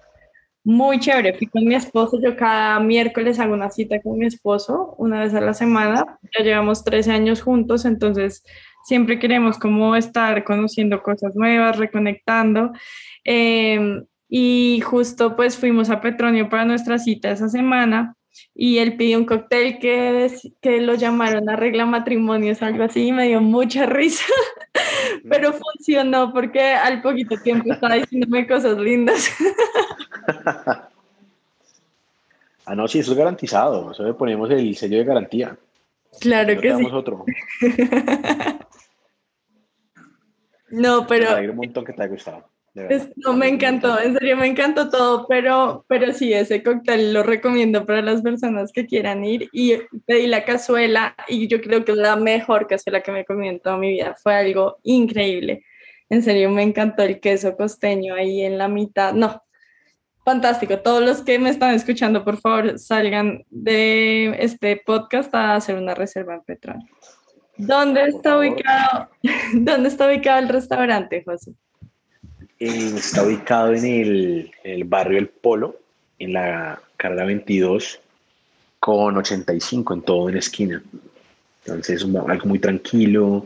muy 0.64 1.00
chévere. 1.00 1.34
Fui 1.34 1.48
con 1.48 1.66
mi 1.66 1.76
esposo, 1.76 2.20
yo 2.22 2.36
cada 2.36 2.80
miércoles 2.80 3.40
hago 3.40 3.54
una 3.54 3.70
cita 3.70 4.02
con 4.02 4.18
mi 4.18 4.26
esposo, 4.26 4.96
una 4.98 5.22
vez 5.22 5.34
a 5.34 5.42
la 5.42 5.54
semana. 5.54 6.20
Ya 6.38 6.44
llevamos 6.44 6.84
13 6.84 7.12
años 7.12 7.42
juntos, 7.42 7.86
entonces 7.86 8.44
siempre 8.86 9.20
queremos 9.20 9.58
como 9.58 9.96
estar 9.96 10.44
conociendo 10.44 11.02
cosas 11.04 11.36
nuevas, 11.36 11.78
reconectando. 11.78 12.72
Em, 13.24 14.06
y 14.30 14.82
justo 14.82 15.36
pues 15.36 15.58
fuimos 15.58 15.90
a 15.90 16.02
Petronio 16.02 16.50
para 16.50 16.66
nuestra 16.66 16.98
cita 16.98 17.32
esa 17.32 17.50
semana 17.50 18.16
y 18.56 18.80
él 18.80 18.98
pidió 18.98 19.20
un 19.20 19.26
cóctel 19.26 19.80
que, 19.80 20.32
que 20.62 20.82
lo 20.82 20.96
llamaron 20.96 21.50
arregla 21.50 21.86
matrimonios, 21.86 22.62
algo 22.62 22.84
así, 22.84 23.08
y 23.08 23.12
me 23.12 23.28
dio 23.28 23.42
mucha 23.42 23.86
risa, 23.88 24.26
pero 25.30 25.54
funcionó 25.54 26.34
porque 26.34 26.62
al 26.62 27.02
poquito 27.02 27.36
tiempo 27.38 27.72
estaba 27.72 27.96
diciéndome 27.96 28.48
cosas 28.48 28.78
lindas. 28.78 29.30
ah, 32.66 32.76
no, 32.76 32.88
sí, 32.88 33.00
eso 33.00 33.12
es 33.12 33.18
garantizado, 33.18 33.92
eso 33.92 34.04
le 34.04 34.14
ponemos 34.14 34.50
el 34.52 34.76
sello 34.76 34.98
de 34.98 35.04
garantía. 35.04 35.58
Claro 36.20 36.60
que 36.60 36.76
sí. 36.76 36.86
otro. 36.92 37.26
no, 40.70 41.08
pero... 41.08 41.36
Me 41.36 41.50
un 41.50 41.56
montón 41.56 41.86
que 41.86 41.94
te 41.94 42.04
haya 42.04 42.12
gustado 42.12 42.54
no, 43.18 43.34
me 43.34 43.48
encantó, 43.48 44.00
en 44.00 44.14
serio 44.14 44.36
me 44.36 44.48
encantó 44.48 44.90
todo, 44.90 45.28
pero, 45.28 45.86
pero 45.88 46.12
sí, 46.12 46.34
ese 46.34 46.64
cóctel 46.64 47.14
lo 47.14 47.22
recomiendo 47.22 47.86
para 47.86 48.02
las 48.02 48.22
personas 48.24 48.72
que 48.72 48.88
quieran 48.88 49.24
ir 49.24 49.48
y 49.52 49.76
pedí 50.08 50.26
la 50.26 50.44
cazuela 50.44 51.16
y 51.28 51.48
yo 51.48 51.62
creo 51.62 51.86
que 51.86 51.92
es 51.92 51.98
la 51.98 52.16
mejor 52.16 52.66
cazuela 52.68 53.02
que 53.02 53.12
me 53.12 53.22
he 53.22 53.26
comido 53.26 53.54
en 53.54 53.60
toda 53.60 53.78
mi 53.78 53.90
vida, 53.90 54.16
fue 54.22 54.34
algo 54.34 54.78
increíble, 54.82 55.64
en 56.10 56.24
serio 56.24 56.50
me 56.50 56.64
encantó 56.64 57.04
el 57.04 57.20
queso 57.20 57.56
costeño 57.56 58.16
ahí 58.16 58.42
en 58.42 58.58
la 58.58 58.68
mitad, 58.68 59.14
no, 59.14 59.43
fantástico, 60.24 60.80
todos 60.80 61.04
los 61.04 61.22
que 61.22 61.40
me 61.40 61.50
están 61.50 61.74
escuchando, 61.74 62.24
por 62.24 62.40
favor, 62.40 62.80
salgan 62.80 63.44
de 63.50 64.36
este 64.40 64.82
podcast 64.86 65.34
a 65.36 65.56
hacer 65.56 65.76
una 65.76 65.94
reserva 65.96 66.36
en 66.36 66.42
Petrón. 66.42 66.90
¿Dónde 67.58 68.08
está 68.08 68.38
ubicado, 68.38 69.10
¿dónde 69.54 69.90
está 69.90 70.08
ubicado 70.08 70.40
el 70.40 70.50
restaurante, 70.50 71.24
José? 71.26 71.54
está 72.60 73.24
ubicado 73.24 73.74
en 73.74 74.52
el, 74.64 74.84
barrio 74.86 75.20
El 75.20 75.28
Polo, 75.28 75.80
en 76.18 76.34
la 76.34 76.82
carrera 76.96 77.26
22 77.26 78.00
con 78.80 79.18
85 79.18 79.94
en 79.94 80.02
todo 80.02 80.30
en 80.30 80.38
esquina. 80.38 80.82
Entonces 81.66 82.02
es 82.02 82.04
algo 82.04 82.46
muy 82.46 82.60
tranquilo, 82.60 83.46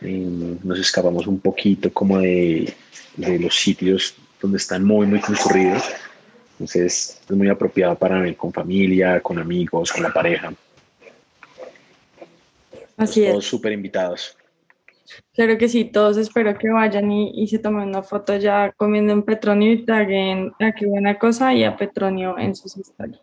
eh, 0.00 0.56
nos 0.62 0.78
escapamos 0.78 1.26
un 1.26 1.40
poquito 1.40 1.92
como 1.92 2.18
de, 2.18 2.72
de, 3.16 3.38
los 3.38 3.56
sitios 3.56 4.14
donde 4.40 4.58
están 4.58 4.84
muy, 4.84 5.06
muy 5.06 5.20
concurridos. 5.20 5.82
Entonces 6.52 7.20
es 7.28 7.30
muy 7.36 7.48
apropiado 7.48 7.94
para 7.96 8.18
venir 8.18 8.36
con 8.36 8.52
familia, 8.52 9.20
con 9.20 9.38
amigos, 9.38 9.92
con 9.92 10.02
la 10.02 10.12
pareja. 10.12 10.52
Así 12.96 13.24
Todos 13.24 13.46
súper 13.46 13.72
invitados. 13.72 14.36
Claro 15.32 15.56
que 15.56 15.68
sí, 15.68 15.84
todos 15.84 16.16
espero 16.16 16.58
que 16.58 16.68
vayan 16.68 17.10
y, 17.12 17.46
se 17.46 17.58
tomen 17.58 17.88
una 17.88 18.02
foto 18.02 18.36
ya 18.36 18.72
comiendo 18.72 19.12
en 19.12 19.22
Petronio 19.22 19.72
y 19.72 19.84
taguen 19.84 20.52
a 20.58 20.72
qué 20.72 20.86
buena 20.86 21.18
cosa 21.18 21.54
y 21.54 21.64
a 21.64 21.76
Petronio 21.76 22.36
en 22.38 22.54
sus 22.54 22.76
historias. 22.76 23.20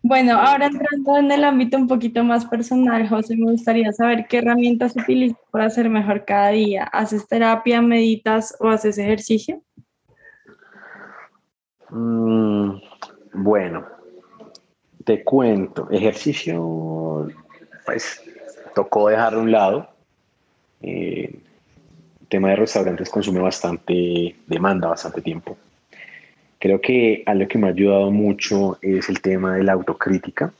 Bueno, 0.00 0.38
ahora 0.38 0.66
entrando 0.66 1.18
en 1.18 1.30
el 1.30 1.44
ámbito 1.44 1.76
un 1.76 1.86
poquito 1.86 2.24
más 2.24 2.46
personal, 2.46 3.08
José, 3.08 3.36
me 3.36 3.50
gustaría 3.50 3.92
saber 3.92 4.26
qué 4.28 4.38
herramientas 4.38 4.96
utilizas 4.96 5.38
para 5.50 5.66
hacer 5.66 5.90
mejor 5.90 6.24
cada 6.24 6.50
día. 6.50 6.84
¿Haces 6.84 7.28
terapia, 7.28 7.82
meditas 7.82 8.56
o 8.60 8.68
haces 8.68 8.96
ejercicio? 8.96 9.62
Mm, 11.90 12.72
bueno, 13.32 13.86
te 15.04 15.24
cuento, 15.24 15.88
ejercicio, 15.90 17.28
pues 17.86 18.22
tocó 18.74 19.08
dejar 19.08 19.36
un 19.36 19.50
lado 19.50 19.88
eh, 20.80 21.30
el 22.20 22.28
tema 22.28 22.50
de 22.50 22.56
restaurantes 22.56 23.10
consume 23.10 23.40
bastante 23.40 24.36
demanda, 24.46 24.88
bastante 24.88 25.22
tiempo. 25.22 25.56
Creo 26.58 26.80
que 26.80 27.22
algo 27.26 27.48
que 27.48 27.58
me 27.58 27.68
ha 27.68 27.70
ayudado 27.70 28.10
mucho 28.10 28.78
es 28.82 29.08
el 29.08 29.20
tema 29.20 29.56
de 29.56 29.64
la 29.64 29.72
autocrítica 29.72 30.52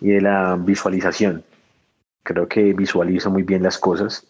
y 0.00 0.08
de 0.08 0.20
la 0.20 0.56
visualización. 0.56 1.42
Creo 2.22 2.46
que 2.46 2.72
visualizo 2.74 3.30
muy 3.30 3.42
bien 3.42 3.62
las 3.62 3.78
cosas. 3.78 4.26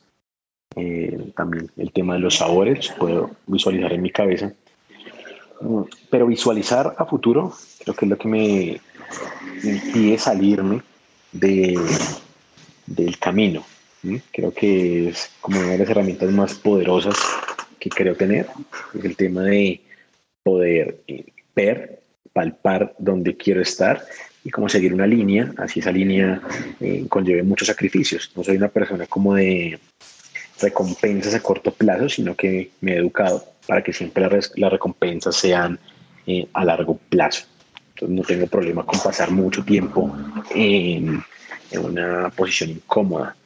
Eh, 0.77 1.33
también 1.37 1.69
el 1.77 1.93
tema 1.93 2.15
de 2.15 2.21
los 2.21 2.37
sabores, 2.37 2.95
puedo 2.99 3.31
visualizar 3.47 3.93
en 3.93 4.03
mi 4.03 4.11
cabeza. 4.11 4.53
Pero 6.11 6.27
visualizar 6.27 6.95
a 6.97 7.05
futuro, 7.05 7.53
creo 7.79 7.95
que 7.95 8.05
es 8.07 8.11
lo 8.11 8.19
que 8.19 8.29
me 8.29 8.81
impide 9.63 10.19
salirme 10.19 10.83
de, 11.33 11.79
del 12.87 13.19
camino. 13.19 13.65
Creo 14.33 14.53
que 14.53 15.09
es 15.09 15.31
como 15.41 15.61
una 15.61 15.73
de 15.73 15.79
las 15.79 15.91
herramientas 15.91 16.31
más 16.33 16.55
poderosas 16.55 17.17
que 17.79 17.91
creo 17.91 18.15
tener, 18.15 18.47
es 18.95 19.05
el 19.05 19.17
tema 19.17 19.43
de 19.43 19.81
poder 20.43 21.01
eh, 21.07 21.27
ver, 21.55 22.03
palpar 22.33 22.95
dónde 22.99 23.37
quiero 23.37 23.61
estar 23.61 24.03
y 24.45 24.51
cómo 24.51 24.69
seguir 24.69 24.95
una 24.95 25.07
línea, 25.07 25.53
así 25.59 25.81
esa 25.81 25.93
línea 25.93 26.41
eh, 26.81 27.07
conlleve 27.09 27.43
muchos 27.43 27.69
sacrificios. 27.69 28.33
No 28.37 28.45
soy 28.45 28.57
una 28.57 28.69
persona 28.69 29.07
como 29.07 29.35
de 29.35 29.79
recompensas 30.61 31.35
a 31.35 31.41
corto 31.41 31.73
plazo, 31.73 32.09
sino 32.09 32.35
que 32.35 32.71
me 32.81 32.93
he 32.93 32.99
educado 32.99 33.45
para 33.67 33.83
que 33.83 33.93
siempre 33.93 34.29
las, 34.29 34.53
recompensas 34.55 35.37
sean 35.37 35.79
eh, 36.27 36.47
a 36.53 36.65
largo 36.65 36.99
plazo. 37.09 37.45
Entonces 37.91 38.17
no 38.17 38.23
tengo 38.23 38.47
problema 38.47 38.85
con 38.85 38.99
pasar 39.01 39.31
mucho 39.31 39.65
tiempo 39.65 40.15
en, 40.55 41.23
en 41.71 41.85
una 41.85 42.31
posición 42.31 42.71
incómoda. 42.71 43.37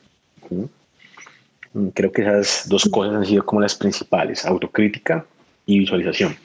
Creo 1.93 2.13
que 2.13 2.23
esas 2.23 2.69
dos 2.69 2.89
cosas 2.91 3.15
han 3.17 3.27
sido 3.27 3.45
como 3.45 3.61
las 3.61 3.75
principales, 3.75 4.45
autocrítica 4.45 5.27
y 5.67 5.81
visualización. 5.81 6.37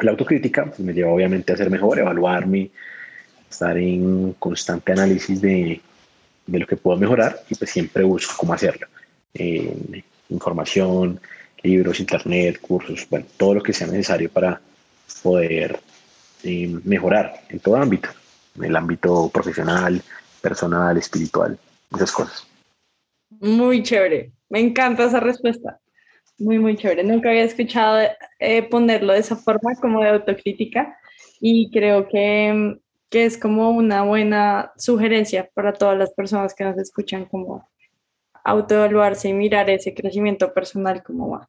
La 0.00 0.10
autocrítica 0.10 0.66
pues, 0.66 0.80
me 0.80 0.92
lleva 0.92 1.10
obviamente 1.10 1.52
a 1.52 1.56
ser 1.56 1.70
mejor, 1.70 1.98
evaluarme, 1.98 2.70
estar 3.50 3.76
en 3.78 4.34
constante 4.34 4.92
análisis 4.92 5.40
de, 5.40 5.80
de 6.46 6.58
lo 6.58 6.66
que 6.66 6.76
puedo 6.76 6.98
mejorar 6.98 7.42
y 7.48 7.54
pues 7.54 7.70
siempre 7.70 8.02
busco 8.04 8.34
cómo 8.36 8.52
hacerlo. 8.52 8.86
información, 10.28 11.20
libros, 11.62 12.00
internet, 12.00 12.60
cursos, 12.60 13.06
bueno, 13.10 13.26
todo 13.36 13.54
lo 13.54 13.62
que 13.62 13.72
sea 13.72 13.86
necesario 13.86 14.30
para 14.30 14.60
poder 15.22 15.78
eh, 16.44 16.74
mejorar 16.84 17.42
en 17.48 17.60
todo 17.60 17.76
ámbito, 17.76 18.08
en 18.56 18.64
el 18.64 18.76
ámbito 18.76 19.30
profesional, 19.32 20.02
personal, 20.40 20.96
espiritual, 20.96 21.58
esas 21.94 22.12
cosas. 22.12 22.46
Muy 23.40 23.82
chévere, 23.82 24.32
me 24.48 24.60
encanta 24.60 25.04
esa 25.04 25.20
respuesta. 25.20 25.78
Muy, 26.38 26.58
muy 26.58 26.76
chévere. 26.76 27.02
Nunca 27.02 27.30
había 27.30 27.42
escuchado 27.42 28.08
eh, 28.38 28.62
ponerlo 28.62 29.12
de 29.12 29.18
esa 29.18 29.34
forma 29.34 29.74
como 29.80 30.00
de 30.00 30.10
autocrítica 30.10 30.96
y 31.40 31.70
creo 31.72 32.08
que 32.08 32.78
que 33.10 33.24
es 33.24 33.38
como 33.38 33.70
una 33.70 34.02
buena 34.02 34.72
sugerencia 34.76 35.48
para 35.54 35.72
todas 35.72 35.96
las 35.96 36.12
personas 36.12 36.54
que 36.54 36.64
nos 36.64 36.76
escuchan, 36.78 37.24
como 37.24 37.68
autoevaluarse 38.44 39.28
y 39.28 39.32
mirar 39.32 39.70
ese 39.70 39.94
crecimiento 39.94 40.52
personal 40.52 41.02
cómo 41.02 41.30
va. 41.30 41.48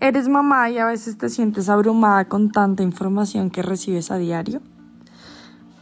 ¿Eres 0.00 0.28
mamá 0.28 0.70
y 0.70 0.78
a 0.78 0.86
veces 0.86 1.18
te 1.18 1.28
sientes 1.28 1.68
abrumada 1.68 2.26
con 2.26 2.50
tanta 2.50 2.82
información 2.82 3.50
que 3.50 3.60
recibes 3.60 4.10
a 4.10 4.16
diario? 4.16 4.62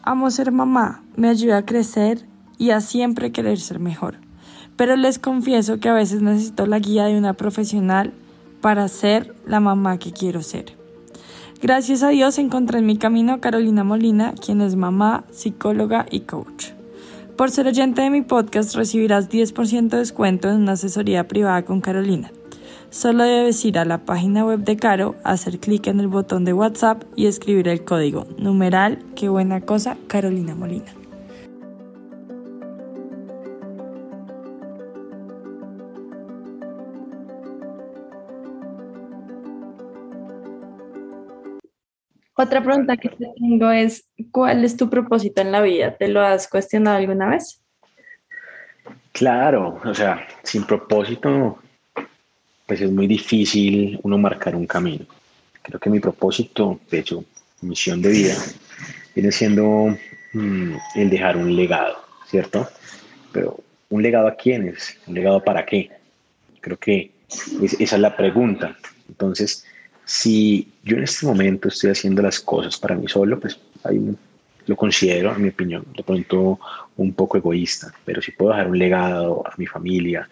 Amo 0.03 0.31
ser 0.31 0.51
mamá, 0.51 1.05
me 1.17 1.29
ayuda 1.29 1.59
a 1.59 1.65
crecer 1.65 2.27
y 2.59 2.71
a 2.71 2.81
siempre 2.81 3.31
querer 3.31 3.61
ser 3.61 3.79
mejor. 3.79 4.17
Pero 4.77 4.97
les 4.97 5.19
confieso 5.19 5.79
que 5.79 5.89
a 5.89 5.95
veces 5.95 6.23
necesito 6.23 6.67
la 6.67 6.79
guía 6.81 7.05
de 7.05 7.17
una 7.17 7.35
profesional 7.35 8.13
para 8.61 8.89
ser 8.89 9.37
la 9.47 9.61
mamá 9.61 9.99
que 9.99 10.13
quiero 10.13 10.43
ser. 10.43 10.78
Gracias 11.61 12.05
a 12.05 12.11
Dios 12.11 12.39
encontré 12.39 12.79
en 12.79 12.87
mi 12.87 12.99
camino 12.99 13.33
a 13.33 13.41
Carolina 13.41 13.83
Molina, 13.83 14.33
quien 14.35 14.61
es 14.61 14.77
mamá, 14.77 15.25
psicóloga 15.33 16.07
y 16.09 16.21
coach. 16.21 16.69
Por 17.37 17.51
ser 17.51 17.67
oyente 17.67 18.01
de 18.01 18.11
mi 18.11 18.23
podcast 18.23 18.77
recibirás 18.77 19.29
10% 19.29 19.89
de 19.89 19.99
descuento 19.99 20.49
en 20.49 20.59
una 20.59 20.73
asesoría 20.73 21.27
privada 21.27 21.65
con 21.65 21.81
Carolina. 21.81 22.31
Solo 22.91 23.25
debes 23.25 23.65
ir 23.65 23.77
a 23.81 23.85
la 23.85 23.99
página 23.99 24.45
web 24.45 24.61
de 24.61 24.77
Caro, 24.77 25.17
hacer 25.25 25.59
clic 25.59 25.89
en 25.89 25.99
el 25.99 26.07
botón 26.07 26.45
de 26.45 26.53
WhatsApp 26.53 27.03
y 27.17 27.27
escribir 27.27 27.67
el 27.67 27.85
código 27.85 28.29
numeral, 28.39 29.03
qué 29.17 29.29
buena 29.29 29.61
cosa, 29.61 29.97
Carolina 30.07 30.55
Molina. 30.55 30.98
Otra 42.41 42.63
pregunta 42.63 42.97
que 42.97 43.09
te 43.09 43.27
tengo 43.37 43.69
es, 43.69 44.05
¿cuál 44.31 44.65
es 44.65 44.77
tu 44.77 44.89
propósito 44.89 45.43
en 45.43 45.51
la 45.51 45.61
vida? 45.61 45.97
¿Te 45.97 46.07
lo 46.07 46.21
has 46.21 46.47
cuestionado 46.47 46.97
alguna 46.97 47.31
vez? 47.31 47.61
Claro, 49.11 49.81
o 49.85 49.93
sea, 49.93 50.25
sin 50.45 50.63
propósito, 50.63 51.59
pues 52.65 52.81
es 52.81 52.93
muy 52.93 53.09
difícil 53.09 53.99
uno 54.05 54.19
marcar 54.19 54.55
un 54.55 54.69
camino. 54.69 55.05
Creo 55.63 55.81
que 55.81 55.91
mi 55.91 55.99
propósito, 55.99 56.79
de 56.89 57.01
hecho, 57.01 57.25
misión 57.61 58.01
de 58.01 58.11
vida, 58.11 58.37
viene 59.17 59.33
siendo 59.33 59.97
mm, 60.33 60.75
el 60.95 61.11
dejar 61.11 61.37
un 61.37 61.57
legado, 61.57 61.97
¿cierto? 62.29 62.69
Pero 63.33 63.59
¿un 63.91 64.01
legado 64.01 64.29
a 64.29 64.37
quiénes? 64.37 64.97
¿Un 65.09 65.15
legado 65.15 65.43
para 65.43 65.67
qué? 65.67 65.91
Creo 66.61 66.77
que 66.77 67.11
esa 67.61 67.97
es 67.97 68.01
la 68.01 68.17
pregunta. 68.17 68.77
Entonces, 69.09 69.65
si 70.09 70.67
yo 70.83 70.97
en 70.97 71.03
este 71.03 71.27
momento 71.27 71.69
estoy 71.69 71.91
haciendo 71.91 72.23
las 72.23 72.41
cosas 72.41 72.79
para 72.79 72.95
mí 72.95 73.07
solo, 73.09 73.39
pues 73.39 73.61
lo 74.67 74.75
considero, 74.75 75.35
en 75.37 75.43
mi 75.43 75.51
opinión, 75.51 75.85
de 75.95 76.03
pronto 76.03 76.59
un 76.97 77.13
poco 77.13 77.37
egoísta, 77.37 77.93
pero 78.07 78.23
si 78.23 78.33
puedo 78.33 78.53
dejar 78.53 78.69
un 78.69 78.79
legado 78.79 79.47
a 79.47 79.53
mi 79.59 79.67
familia, 79.67 80.27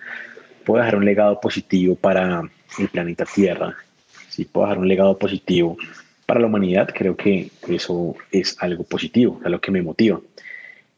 puedo 0.64 0.82
dejar 0.82 0.96
un 0.96 1.04
legado 1.04 1.38
positivo 1.38 1.94
para 1.94 2.40
el 2.78 2.88
planeta 2.88 3.26
Tierra, 3.26 3.76
si 4.30 4.46
puedo 4.46 4.66
dejar 4.66 4.78
un 4.78 4.88
legado 4.88 5.18
positivo 5.18 5.76
para 6.24 6.40
la 6.40 6.46
humanidad, 6.46 6.88
creo 6.94 7.14
que 7.14 7.50
eso 7.68 8.16
es 8.32 8.56
algo 8.60 8.82
positivo, 8.82 9.42
es 9.44 9.50
lo 9.50 9.60
que 9.60 9.70
me 9.70 9.82
motiva. 9.82 10.18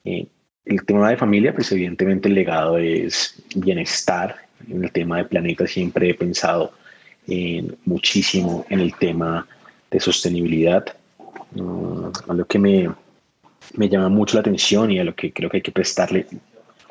Eh, 0.04 0.24
el 0.64 0.84
tema 0.84 1.10
de 1.10 1.16
familia, 1.16 1.52
pues 1.52 1.72
evidentemente 1.72 2.28
el 2.28 2.34
legado 2.36 2.78
es 2.78 3.42
bienestar. 3.56 4.36
En 4.68 4.84
el 4.84 4.92
tema 4.92 5.16
de 5.16 5.24
planeta 5.24 5.66
siempre 5.66 6.10
he 6.10 6.14
pensado 6.14 6.72
muchísimo 7.84 8.64
en 8.70 8.80
el 8.80 8.94
tema 8.94 9.46
de 9.90 10.00
sostenibilidad, 10.00 10.84
a 12.28 12.34
lo 12.34 12.46
que 12.46 12.58
me, 12.58 12.90
me, 13.74 13.88
llama 13.88 14.08
mucho 14.08 14.36
la 14.36 14.40
atención 14.40 14.90
y 14.90 14.98
a 14.98 15.04
lo 15.04 15.14
que 15.14 15.32
creo 15.32 15.50
que 15.50 15.58
hay 15.58 15.62
que 15.62 15.72
prestarle 15.72 16.26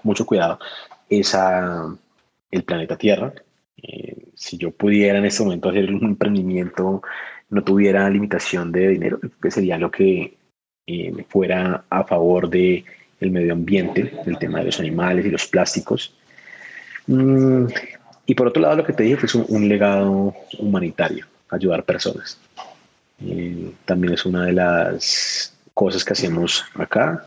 mucho 0.04 0.26
cuidado 0.26 0.60
es 1.10 1.34
a 1.36 1.96
el 2.52 2.64
planeta 2.64 2.98
Tierra. 2.98 3.34
Eh, 3.82 4.16
si 4.36 4.58
yo 4.58 4.72
pudiera 4.72 5.20
en 5.20 5.26
este 5.26 5.44
momento 5.44 5.70
hacer 5.70 5.92
un 5.94 6.04
emprendimiento, 6.04 7.02
no 7.50 7.64
tuviera 7.64 8.10
limitación 8.10 8.72
de 8.72 8.90
dinero, 8.90 9.20
que 9.42 9.52
sería 9.52 9.78
lo 9.78 9.92
que 9.92 10.38
eh, 10.86 11.26
fuera 11.30 11.86
a 11.90 12.04
favor 12.04 12.50
de 12.50 12.84
el 13.20 13.32
medio 13.32 13.54
ambiente, 13.54 14.14
el 14.26 14.38
tema 14.38 14.60
de 14.60 14.66
los 14.66 14.80
animales 14.80 15.26
y 15.26 15.32
los 15.32 15.48
plásticos. 15.48 16.16
Mm, 17.08 17.66
y 18.28 18.36
por 18.36 18.48
otro 18.48 18.62
lado, 18.62 18.76
lo 18.76 18.86
que 18.86 18.92
te 18.92 19.04
dije 19.04 19.26
fue 19.26 19.42
un, 19.48 19.70
legado 19.70 20.36
humanitario, 20.60 21.26
ayudar 21.50 21.84
personas. 21.84 22.38
también 23.86 24.14
es 24.14 24.26
una 24.26 24.46
de 24.46 24.52
las 24.52 25.54
cosas 25.74 26.04
que 26.04 26.12
hacemos 26.12 26.66
acá 26.76 27.26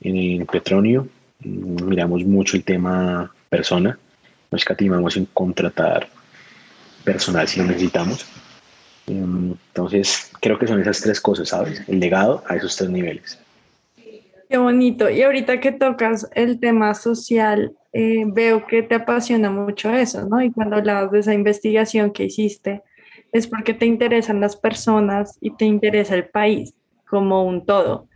en 0.00 0.44
Petronio. 0.46 1.06
Miramos 1.38 2.24
mucho 2.24 2.56
el 2.56 2.64
tema 2.64 3.32
persona. 3.48 3.96
Nos 4.50 4.62
escatimamos 4.62 5.16
en 5.16 5.26
contratar 5.26 6.08
personal 7.04 7.46
si 7.46 7.60
lo 7.60 7.66
necesitamos. 7.66 8.26
Entonces, 9.06 10.28
creo 10.40 10.58
que 10.58 10.66
son 10.66 10.80
esas 10.80 11.00
tres 11.00 11.20
cosas, 11.20 11.50
¿sabes? 11.50 11.82
El 11.86 12.00
legado 12.00 12.42
a 12.48 12.56
esos 12.56 12.76
tres 12.76 12.90
niveles. 12.90 13.38
Qué 14.52 14.58
bonito. 14.58 15.08
Y 15.08 15.22
ahorita 15.22 15.60
que 15.60 15.72
tocas 15.72 16.28
el 16.34 16.60
tema 16.60 16.92
social, 16.92 17.74
eh, 17.94 18.24
veo 18.26 18.66
que 18.66 18.82
te 18.82 18.96
apasiona 18.96 19.50
mucho 19.50 19.90
eso, 19.94 20.28
¿no? 20.28 20.42
Y 20.42 20.52
cuando 20.52 20.76
hablabas 20.76 21.10
de 21.10 21.20
esa 21.20 21.32
investigación 21.32 22.12
que 22.12 22.24
hiciste, 22.24 22.82
es 23.32 23.46
porque 23.46 23.72
te 23.72 23.86
interesan 23.86 24.42
las 24.42 24.56
personas 24.56 25.38
y 25.40 25.56
te 25.56 25.64
interesa 25.64 26.14
el 26.16 26.28
país 26.28 26.74
como 27.08 27.46
un 27.46 27.64
todo. 27.64 28.10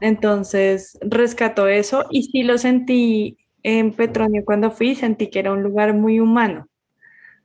Entonces, 0.00 0.96
rescato 1.00 1.66
eso 1.66 2.04
y 2.08 2.22
sí 2.22 2.44
lo 2.44 2.56
sentí 2.56 3.38
en 3.64 3.92
Petronio 3.92 4.44
cuando 4.44 4.70
fui, 4.70 4.94
sentí 4.94 5.28
que 5.28 5.40
era 5.40 5.52
un 5.52 5.64
lugar 5.64 5.92
muy 5.92 6.20
humano. 6.20 6.68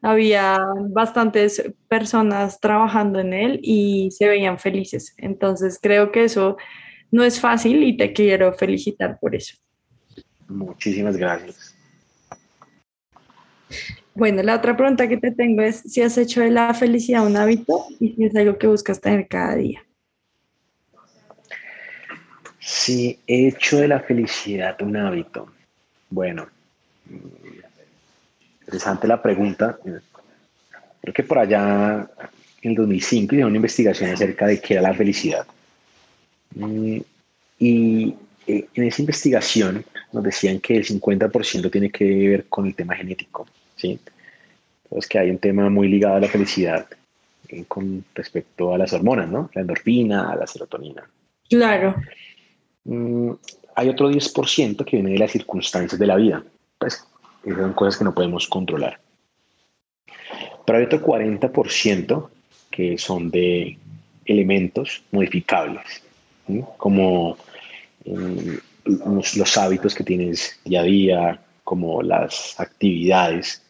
Había 0.03 0.59
bastantes 0.91 1.63
personas 1.87 2.59
trabajando 2.59 3.19
en 3.19 3.33
él 3.33 3.59
y 3.63 4.11
se 4.11 4.27
veían 4.27 4.59
felices. 4.59 5.15
Entonces, 5.17 5.79
creo 5.81 6.11
que 6.11 6.25
eso 6.25 6.57
no 7.11 7.23
es 7.23 7.39
fácil 7.39 7.83
y 7.83 7.97
te 7.97 8.13
quiero 8.13 8.53
felicitar 8.53 9.17
por 9.19 9.35
eso. 9.35 9.55
Muchísimas 10.47 11.17
gracias. 11.17 11.75
Bueno, 14.13 14.43
la 14.43 14.55
otra 14.55 14.75
pregunta 14.75 15.07
que 15.07 15.17
te 15.17 15.31
tengo 15.31 15.61
es 15.61 15.77
si 15.77 16.01
has 16.01 16.17
hecho 16.17 16.41
de 16.41 16.51
la 16.51 16.73
felicidad 16.73 17.25
un 17.25 17.37
hábito 17.37 17.85
y 17.99 18.13
si 18.13 18.25
es 18.25 18.35
algo 18.35 18.57
que 18.57 18.67
buscas 18.67 18.99
tener 18.99 19.27
cada 19.27 19.55
día. 19.55 19.85
Si 22.59 23.19
he 23.25 23.47
hecho 23.47 23.77
de 23.77 23.87
la 23.87 23.99
felicidad 24.01 24.81
un 24.81 24.97
hábito. 24.97 25.51
Bueno, 26.09 26.47
interesante 28.61 29.07
la 29.07 29.21
pregunta. 29.21 29.79
Creo 31.01 31.13
que 31.13 31.23
por 31.23 31.39
allá 31.39 32.09
en 32.61 32.71
el 32.71 32.75
2005 32.75 33.35
hicieron 33.35 33.51
una 33.51 33.57
investigación 33.57 34.11
acerca 34.11 34.47
de 34.47 34.59
qué 34.59 34.73
era 34.73 34.83
la 34.83 34.93
felicidad. 34.93 35.47
Y 36.55 38.15
eh, 38.47 38.67
en 38.73 38.83
esa 38.83 39.01
investigación 39.01 39.85
nos 40.11 40.23
decían 40.23 40.59
que 40.59 40.77
el 40.77 40.85
50% 40.85 41.71
tiene 41.71 41.91
que 41.91 42.05
ver 42.29 42.45
con 42.47 42.65
el 42.65 42.75
tema 42.75 42.95
genético, 42.95 43.45
¿sí? 43.75 43.99
Entonces 44.85 45.07
que 45.07 45.19
hay 45.19 45.29
un 45.29 45.37
tema 45.37 45.69
muy 45.69 45.87
ligado 45.87 46.15
a 46.15 46.19
la 46.19 46.27
felicidad 46.27 46.87
eh, 47.49 47.65
con 47.67 48.03
respecto 48.15 48.73
a 48.73 48.77
las 48.77 48.93
hormonas, 48.93 49.29
¿no? 49.29 49.49
La 49.53 49.61
endorfina, 49.61 50.35
la 50.35 50.47
serotonina. 50.47 51.07
Claro. 51.47 51.95
Mm, 52.85 53.31
hay 53.75 53.89
otro 53.89 54.09
10% 54.09 54.83
que 54.83 54.97
viene 54.97 55.11
de 55.11 55.19
las 55.19 55.31
circunstancias 55.31 55.99
de 55.99 56.07
la 56.07 56.15
vida. 56.15 56.43
Pues 56.77 57.05
son 57.43 57.73
cosas 57.73 57.97
que 57.97 58.03
no 58.03 58.13
podemos 58.13 58.47
controlar. 58.47 58.99
Pero 60.65 60.79
hay 60.79 60.85
otro 60.85 61.01
40% 61.01 62.29
que 62.71 62.97
son 62.97 63.31
de 63.31 63.77
elementos 64.25 65.03
modificables, 65.11 66.03
como 66.77 67.37
eh, 68.05 68.59
los, 68.85 69.57
hábitos 69.57 69.93
que 69.93 70.03
tienes 70.03 70.59
día 70.65 70.81
a 70.81 70.83
día, 70.83 71.41
como 71.63 72.01
las 72.01 72.59
actividades 72.59 73.61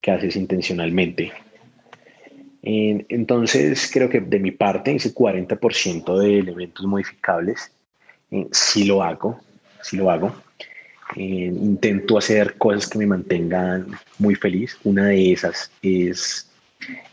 que 0.00 0.10
haces 0.10 0.36
intencionalmente. 0.36 1.32
entonces, 2.62 3.90
creo 3.92 4.08
que 4.08 4.20
de 4.20 4.38
mi 4.38 4.50
parte, 4.50 4.94
ese 4.94 5.14
40% 5.14 6.18
de 6.18 6.38
elementos 6.38 6.86
modificables, 6.86 7.70
eh, 8.30 8.46
sí 8.52 8.84
lo 8.84 9.02
hago, 9.02 9.38
sí 9.82 9.96
lo 9.96 10.10
hago. 10.10 10.34
Eh, 11.16 11.52
intento 11.52 12.16
hacer 12.16 12.56
cosas 12.56 12.88
que 12.88 12.98
me 12.98 13.06
mantengan 13.06 13.88
muy 14.18 14.34
feliz. 14.34 14.78
Una 14.84 15.08
de 15.08 15.32
esas 15.32 15.70
es 15.82 16.50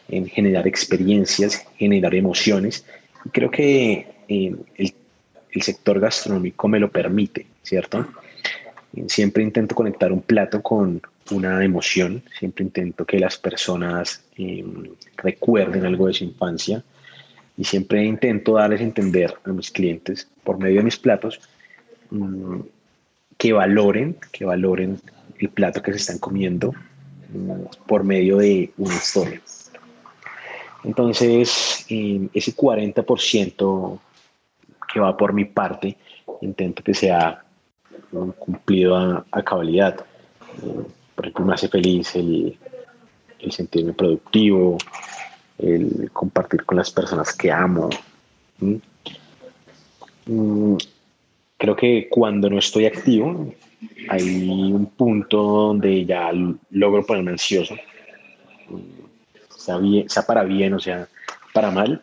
en 0.07 0.27
generar 0.27 0.67
experiencias, 0.67 1.65
generar 1.77 2.15
emociones. 2.15 2.85
Creo 3.31 3.51
que 3.51 4.07
el, 4.27 4.93
el, 5.51 5.61
sector 5.61 5.99
gastronómico 5.99 6.67
me 6.67 6.79
lo 6.79 6.91
permite, 6.91 7.47
¿cierto? 7.61 8.07
Siempre 9.07 9.43
intento 9.43 9.75
conectar 9.75 10.11
un 10.11 10.21
plato 10.21 10.61
con 10.61 11.01
una 11.31 11.63
emoción, 11.63 12.23
siempre 12.37 12.65
intento 12.65 13.05
que 13.05 13.19
las 13.19 13.37
personas 13.37 14.23
em, 14.35 14.89
recuerden 15.17 15.85
algo 15.85 16.07
de 16.07 16.13
su 16.13 16.23
infancia 16.25 16.83
y 17.57 17.63
siempre 17.63 18.03
intento 18.03 18.53
darles 18.53 18.81
a 18.81 18.83
entender 18.83 19.33
a 19.45 19.49
mis 19.49 19.71
clientes 19.71 20.27
por 20.43 20.57
medio 20.57 20.77
de 20.77 20.83
mis 20.83 20.97
platos 20.97 21.39
mm, 22.09 22.59
que 23.37 23.53
valoren, 23.53 24.17
que 24.31 24.45
valoren 24.45 24.99
el 25.39 25.49
plato 25.49 25.81
que 25.81 25.91
se 25.91 25.99
están 25.99 26.19
comiendo 26.19 26.73
mm, 27.33 27.85
por 27.87 28.03
medio 28.03 28.37
de 28.37 28.71
una 28.77 28.95
historia. 28.95 29.41
Entonces, 30.83 31.85
ese 31.87 32.55
40% 32.55 33.99
que 34.91 34.99
va 34.99 35.15
por 35.15 35.33
mi 35.33 35.45
parte, 35.45 35.97
intento 36.41 36.83
que 36.83 36.93
sea 36.93 37.43
cumplido 38.37 38.97
a, 38.97 39.43
cabalidad. 39.43 40.05
por 41.15 41.25
ejemplo, 41.25 41.45
me 41.45 41.53
hace 41.53 41.69
feliz 41.69 42.15
el, 42.15 42.57
sentirme 43.49 43.93
productivo, 43.93 44.77
el 45.57 46.09
compartir 46.11 46.63
con 46.65 46.77
las 46.77 46.91
personas 46.91 47.33
que 47.33 47.51
amo. 47.51 47.89
Mm, 50.25 50.75
creo 51.57 51.75
que 51.75 52.07
cuando 52.09 52.49
no 52.49 52.59
estoy 52.59 52.85
activo, 52.85 53.53
hay 54.09 54.47
un 54.47 54.85
punto 54.85 55.41
donde 55.41 56.05
ya 56.05 56.31
logro 56.69 57.05
ponerme 57.05 57.31
ansioso 57.31 57.75
sea, 59.61 59.79
sea 60.07 60.25
para 60.25 60.43
bien 60.43 60.73
o 60.73 60.79
sea 60.79 61.07
para 61.53 61.71
mal, 61.71 62.01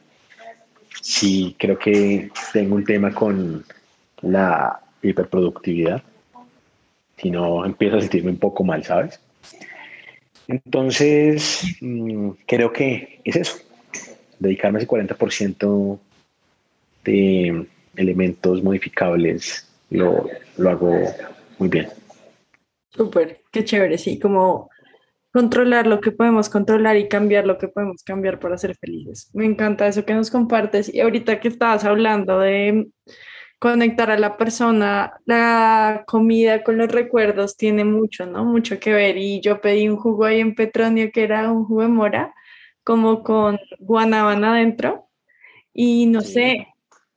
sí 1.01 1.55
creo 1.59 1.79
que 1.79 2.31
tengo 2.53 2.77
un 2.77 2.85
tema 2.85 3.13
con 3.13 3.65
la 4.23 4.81
hiperproductividad. 5.03 6.03
Si 7.17 7.31
no, 7.31 7.65
empiezo 7.65 7.97
a 7.97 8.01
sentirme 8.01 8.31
un 8.31 8.39
poco 8.39 8.65
mal, 8.65 8.85
¿sabes? 8.85 9.21
Entonces, 10.47 11.77
mm, 11.81 12.31
creo 12.47 12.73
que 12.73 13.21
es 13.25 13.37
eso, 13.37 13.59
dedicarme 14.39 14.79
ese 14.79 14.89
40% 14.89 15.99
de 17.05 17.67
elementos 17.97 18.63
modificables, 18.63 19.69
lo, 19.91 20.29
lo 20.57 20.71
hago 20.71 21.01
muy 21.59 21.69
bien. 21.69 21.89
Súper, 22.91 23.43
qué 23.51 23.65
chévere, 23.65 23.99
sí, 23.99 24.19
como 24.19 24.71
controlar 25.33 25.87
lo 25.87 26.01
que 26.01 26.13
podemos 26.13 26.49
controlar 26.49 26.97
y 26.97 27.09
cambiar 27.09 27.47
lo 27.47 27.59
que 27.59 27.69
podemos 27.69 28.03
cambiar 28.03 28.41
para 28.41 28.59
ser 28.59 28.77
felices. 28.77 29.31
Me 29.35 29.45
encanta 29.45 29.87
eso 29.87 30.05
que 30.05 30.15
nos 30.15 30.31
compartes. 30.31 30.93
Y 30.93 31.01
ahorita 31.01 31.41
que 31.41 31.49
estabas 31.49 31.85
hablando 31.85 32.41
de 32.41 32.89
conectar 33.59 34.11
a 34.11 34.19
la 34.19 34.37
persona, 34.37 35.15
la 35.27 36.05
comida 36.07 36.63
con 36.63 36.79
los 36.79 36.91
recuerdos 36.91 37.57
tiene 37.57 37.85
mucho, 37.85 38.27
¿no? 38.27 38.45
Mucho 38.45 38.79
que 38.81 38.93
ver. 38.93 39.17
Y 39.19 39.41
yo 39.41 39.61
pedí 39.61 39.89
un 39.89 39.97
jugo 39.97 40.25
ahí 40.25 40.41
en 40.41 40.55
Petronio 40.55 41.11
que 41.13 41.25
era 41.25 41.51
un 41.51 41.65
jugo 41.65 41.83
de 41.83 41.89
mora, 41.89 42.35
como 42.85 43.23
con 43.23 43.59
guanábana 43.79 44.53
adentro. 44.55 45.09
Y 45.73 46.07
no 46.07 46.23
sé, 46.23 46.69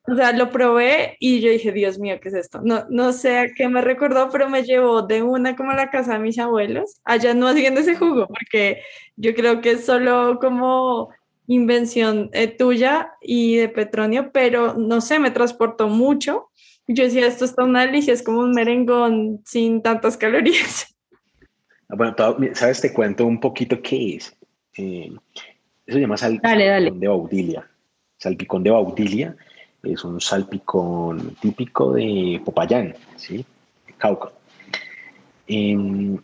o 0.07 0.15
sea, 0.15 0.33
lo 0.33 0.49
probé 0.49 1.15
y 1.19 1.41
yo 1.41 1.51
dije, 1.51 1.71
Dios 1.71 1.99
mío, 1.99 2.19
¿qué 2.21 2.29
es 2.29 2.35
esto? 2.35 2.61
No, 2.63 2.85
no 2.89 3.13
sé 3.13 3.37
a 3.37 3.53
qué 3.53 3.67
me 3.67 3.81
recordó, 3.81 4.29
pero 4.31 4.49
me 4.49 4.63
llevó 4.63 5.03
de 5.03 5.21
una 5.21 5.55
como 5.55 5.71
a 5.71 5.75
la 5.75 5.91
casa 5.91 6.13
de 6.13 6.19
mis 6.19 6.39
abuelos, 6.39 6.99
allá 7.03 7.33
no 7.33 7.47
haciendo 7.47 7.81
ese 7.81 7.95
jugo, 7.95 8.27
porque 8.27 8.81
yo 9.15 9.35
creo 9.35 9.61
que 9.61 9.71
es 9.71 9.85
solo 9.85 10.39
como 10.41 11.09
invención 11.45 12.29
eh, 12.33 12.47
tuya 12.47 13.13
y 13.21 13.57
de 13.57 13.69
Petronio, 13.69 14.31
pero 14.31 14.73
no 14.73 15.01
sé, 15.01 15.19
me 15.19 15.31
transportó 15.31 15.87
mucho. 15.87 16.49
Yo 16.87 17.03
decía, 17.03 17.27
esto 17.27 17.45
está 17.45 17.63
una 17.63 17.85
delicia, 17.85 18.13
es 18.13 18.23
como 18.23 18.39
un 18.39 18.51
merengón 18.51 19.41
sin 19.45 19.81
tantas 19.81 20.17
calorías. 20.17 20.87
Ah, 21.93 21.95
bueno, 21.97 22.15
¿sabes? 22.53 22.79
Te 22.79 22.93
cuento 22.93 23.25
un 23.25 23.37
poquito 23.37 23.81
qué 23.81 24.15
es. 24.15 24.33
Eh, 24.77 25.11
eso 25.85 25.97
se 25.97 25.99
llama 25.99 26.15
salpicón 26.15 26.99
de 27.01 27.07
baudilia. 27.09 27.69
Salpicón 28.17 28.63
de 28.63 28.69
baudilia 28.69 29.35
es 29.83 30.03
un 30.03 30.21
salpicón 30.21 31.35
típico 31.41 31.93
de 31.93 32.41
Popayán, 32.43 32.95
¿sí? 33.15 33.45
Cauca. 33.97 34.31
Em, 35.47 36.17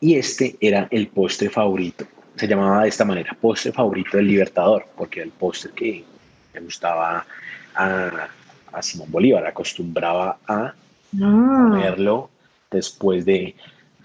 y 0.00 0.14
este 0.14 0.56
era 0.60 0.88
el 0.90 1.08
postre 1.08 1.50
favorito. 1.50 2.06
Se 2.36 2.46
llamaba 2.46 2.82
de 2.82 2.88
esta 2.88 3.04
manera, 3.04 3.36
postre 3.40 3.72
favorito 3.72 4.16
del 4.16 4.28
Libertador, 4.28 4.86
porque 4.96 5.20
era 5.20 5.26
el 5.26 5.32
postre 5.32 5.72
que 5.74 6.04
le 6.54 6.60
gustaba 6.60 7.26
a, 7.74 8.28
Simón 8.80 9.10
Bolívar, 9.10 9.44
acostumbraba 9.44 10.38
a 10.46 10.66
ah. 10.66 10.74
comerlo 11.10 12.30
después 12.70 13.24
de 13.24 13.56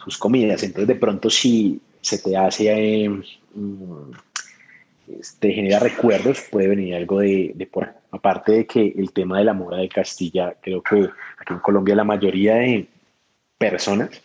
sus 0.04 0.18
comidas. 0.18 0.64
Entonces, 0.64 0.88
de 0.88 0.96
pronto, 0.96 1.30
si 1.30 1.80
se 2.02 2.18
te 2.18 2.36
hace 2.36 3.04
em, 3.04 3.22
te 5.40 5.52
genera 5.52 5.80
recuerdos, 5.80 6.42
puede 6.52 6.68
venir 6.68 6.96
algo 6.96 7.20
de, 7.20 7.68
por 7.72 7.94
Aparte 8.14 8.52
de 8.52 8.68
que 8.68 8.94
el 8.96 9.12
tema 9.12 9.40
de 9.40 9.46
la 9.46 9.54
mora 9.54 9.78
de 9.78 9.90
Castilla, 9.90 10.54
creo 10.62 10.84
que 10.84 11.10
aquí 11.40 11.52
en 11.52 11.60
Colombia 11.60 11.96
la 11.96 12.04
mayoría 12.04 12.56
de 12.58 12.86
personas 13.58 14.22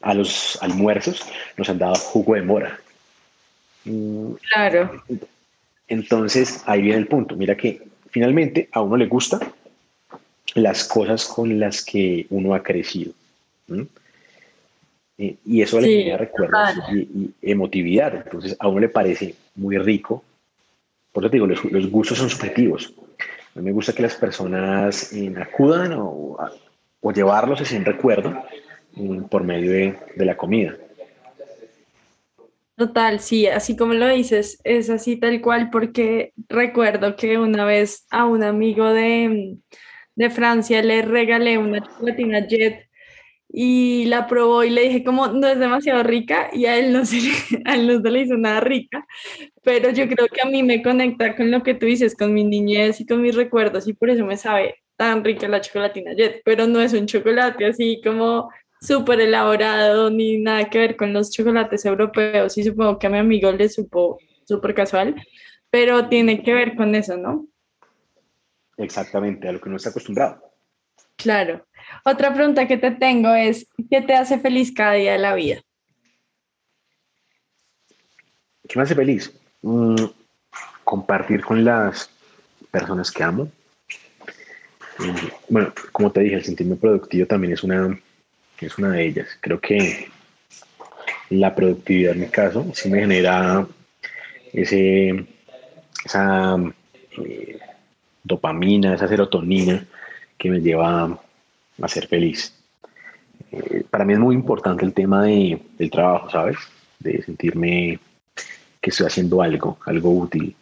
a 0.00 0.14
los 0.14 0.58
almuerzos 0.62 1.22
nos 1.58 1.68
han 1.68 1.78
dado 1.78 1.94
jugo 1.94 2.36
de 2.36 2.42
mora. 2.42 2.80
Claro. 4.54 5.02
Entonces, 5.88 6.62
ahí 6.64 6.80
viene 6.80 6.98
el 7.00 7.06
punto. 7.06 7.36
Mira 7.36 7.54
que 7.54 7.82
finalmente 8.10 8.70
a 8.72 8.80
uno 8.80 8.96
le 8.96 9.06
gusta 9.06 9.38
las 10.54 10.84
cosas 10.84 11.26
con 11.26 11.60
las 11.60 11.84
que 11.84 12.26
uno 12.30 12.54
ha 12.54 12.62
crecido. 12.62 13.12
Y 15.18 15.60
eso 15.60 15.78
le 15.82 15.88
genera 15.88 16.16
recuerdos 16.16 16.70
y, 16.94 17.30
emotividad. 17.42 18.14
Entonces, 18.24 18.56
a 18.58 18.68
uno 18.68 18.80
le 18.80 18.88
parece 18.88 19.34
muy 19.54 19.76
rico. 19.76 20.24
Por 21.12 21.22
eso 21.22 21.30
te 21.30 21.36
digo, 21.36 21.46
los, 21.46 21.90
gustos 21.90 22.16
son 22.16 22.30
subjetivos. 22.30 22.94
A 23.54 23.58
mí 23.58 23.66
me 23.66 23.72
gusta 23.72 23.92
que 23.92 24.02
las 24.02 24.14
personas 24.14 25.12
eh, 25.12 25.32
acudan 25.36 25.94
o, 25.96 26.38
llevarlos 27.14 27.60
sin 27.60 27.84
recuerdo 27.84 28.42
mm, 28.94 29.24
por 29.24 29.44
medio 29.44 29.70
de, 29.72 29.98
de, 30.16 30.24
la 30.24 30.36
comida. 30.36 30.76
Total, 32.76 33.20
sí, 33.20 33.46
así 33.46 33.76
como 33.76 33.92
lo 33.92 34.08
dices, 34.08 34.58
es 34.64 34.88
así 34.88 35.16
tal 35.16 35.40
cual, 35.40 35.68
porque 35.70 36.32
recuerdo 36.48 37.16
que 37.16 37.38
una 37.38 37.64
vez 37.64 38.06
a 38.10 38.24
un 38.24 38.42
amigo 38.42 38.92
de, 38.92 39.58
de 40.14 40.30
Francia 40.30 40.82
le 40.82 41.02
regalé 41.02 41.58
una 41.58 41.82
chocolatina 41.82 42.46
Jet 42.46 42.88
y 43.52 44.06
la 44.06 44.26
probó 44.26 44.64
y 44.64 44.70
le 44.70 44.82
dije 44.82 45.04
como 45.04 45.28
no 45.28 45.46
es 45.46 45.58
demasiado 45.58 46.02
rica 46.02 46.48
y 46.52 46.64
a 46.64 46.78
él 46.78 46.92
no 46.92 47.04
se 47.04 47.16
le, 47.16 47.30
a 47.66 47.74
él 47.74 47.86
no 47.86 48.00
se 48.00 48.10
le 48.10 48.20
hizo 48.20 48.36
nada 48.36 48.60
rica, 48.60 49.06
pero 49.62 49.90
yo 49.90 50.08
creo 50.08 50.26
que 50.28 50.40
a 50.40 50.50
mí 50.50 50.62
me 50.62 50.82
conecta 50.82 51.36
con 51.36 51.50
lo 51.50 51.62
que 51.62 51.74
tú 51.74 51.86
dices, 51.86 52.16
con 52.16 52.32
mi 52.32 52.44
niñez 52.44 53.00
y 53.00 53.06
con 53.06 53.20
mis 53.20 53.36
recuerdos 53.36 53.86
y 53.86 53.92
por 53.92 54.10
eso 54.10 54.24
me 54.24 54.36
sabe 54.36 54.76
tan 54.96 55.22
rica 55.22 55.48
la 55.48 55.60
chocolatina 55.60 56.14
Jet, 56.14 56.40
pero 56.44 56.66
no 56.66 56.80
es 56.80 56.94
un 56.94 57.06
chocolate 57.06 57.66
así 57.66 58.00
como 58.02 58.48
súper 58.80 59.20
elaborado 59.20 60.10
ni 60.10 60.38
nada 60.38 60.70
que 60.70 60.78
ver 60.78 60.96
con 60.96 61.12
los 61.12 61.30
chocolates 61.30 61.84
europeos 61.84 62.56
y 62.56 62.64
supongo 62.64 62.98
que 62.98 63.06
a 63.06 63.10
mi 63.10 63.18
amigo 63.18 63.52
le 63.52 63.68
supo 63.68 64.18
súper 64.46 64.74
casual, 64.74 65.14
pero 65.70 66.08
tiene 66.08 66.42
que 66.42 66.54
ver 66.54 66.74
con 66.74 66.94
eso, 66.94 67.16
¿no? 67.16 67.46
Exactamente, 68.78 69.48
a 69.48 69.52
lo 69.52 69.60
que 69.60 69.68
uno 69.68 69.76
está 69.76 69.90
acostumbrado. 69.90 70.42
Claro. 71.16 71.64
Otra 72.04 72.34
pregunta 72.34 72.66
que 72.66 72.76
te 72.76 72.90
tengo 72.90 73.34
es, 73.34 73.66
¿qué 73.90 74.02
te 74.02 74.14
hace 74.14 74.38
feliz 74.38 74.72
cada 74.72 74.92
día 74.94 75.12
de 75.12 75.18
la 75.18 75.34
vida? 75.34 75.62
¿Qué 78.68 78.78
me 78.78 78.82
hace 78.82 78.94
feliz? 78.94 79.32
Mm, 79.62 80.04
compartir 80.84 81.42
con 81.42 81.64
las 81.64 82.10
personas 82.70 83.10
que 83.10 83.22
amo. 83.22 83.50
Mm, 84.98 85.28
bueno, 85.48 85.72
como 85.92 86.10
te 86.10 86.20
dije, 86.20 86.36
el 86.36 86.44
sentirme 86.44 86.76
productivo 86.76 87.26
también 87.26 87.52
es 87.52 87.62
una, 87.62 87.98
es 88.60 88.78
una 88.78 88.90
de 88.90 89.06
ellas. 89.06 89.28
Creo 89.40 89.60
que 89.60 90.08
la 91.30 91.54
productividad 91.54 92.12
en 92.12 92.20
mi 92.20 92.28
caso 92.28 92.70
sí 92.74 92.90
me 92.90 93.00
genera 93.00 93.66
ese, 94.52 95.26
esa 96.04 96.56
eh, 97.24 97.58
dopamina, 98.22 98.94
esa 98.94 99.08
serotonina 99.08 99.86
que 100.38 100.50
me 100.50 100.60
lleva 100.60 101.18
a 101.86 101.88
ser 101.88 102.06
feliz. 102.06 102.54
Eh, 103.50 103.84
para 103.90 104.04
mí 104.04 104.12
es 104.12 104.18
muy 104.18 104.34
importante 104.34 104.84
el 104.84 104.94
tema 104.94 105.24
de, 105.24 105.60
del 105.78 105.90
trabajo, 105.90 106.30
¿sabes? 106.30 106.56
De 106.98 107.22
sentirme 107.22 107.98
que 108.80 108.90
estoy 108.90 109.06
haciendo 109.06 109.42
algo, 109.42 109.78
algo 109.86 110.10
útil, 110.10 110.56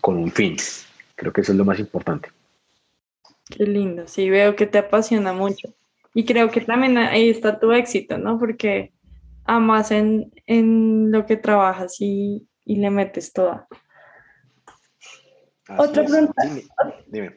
con 0.00 0.16
un 0.16 0.30
fin. 0.30 0.56
Creo 1.14 1.32
que 1.32 1.42
eso 1.42 1.52
es 1.52 1.58
lo 1.58 1.64
más 1.64 1.78
importante. 1.78 2.30
Qué 3.48 3.64
lindo, 3.64 4.06
sí, 4.06 4.28
veo 4.28 4.56
que 4.56 4.66
te 4.66 4.78
apasiona 4.78 5.32
mucho. 5.32 5.68
Y 6.14 6.24
creo 6.24 6.50
que 6.50 6.60
también 6.60 6.98
ahí 6.98 7.30
está 7.30 7.58
tu 7.60 7.72
éxito, 7.72 8.18
¿no? 8.18 8.38
Porque 8.38 8.92
amas 9.44 9.90
en, 9.90 10.32
en 10.46 11.10
lo 11.10 11.26
que 11.26 11.36
trabajas 11.36 11.96
y, 12.00 12.46
y 12.64 12.76
le 12.76 12.90
metes 12.90 13.32
toda. 13.32 13.66
Otra 15.76 16.04
pregunta, 16.04 16.42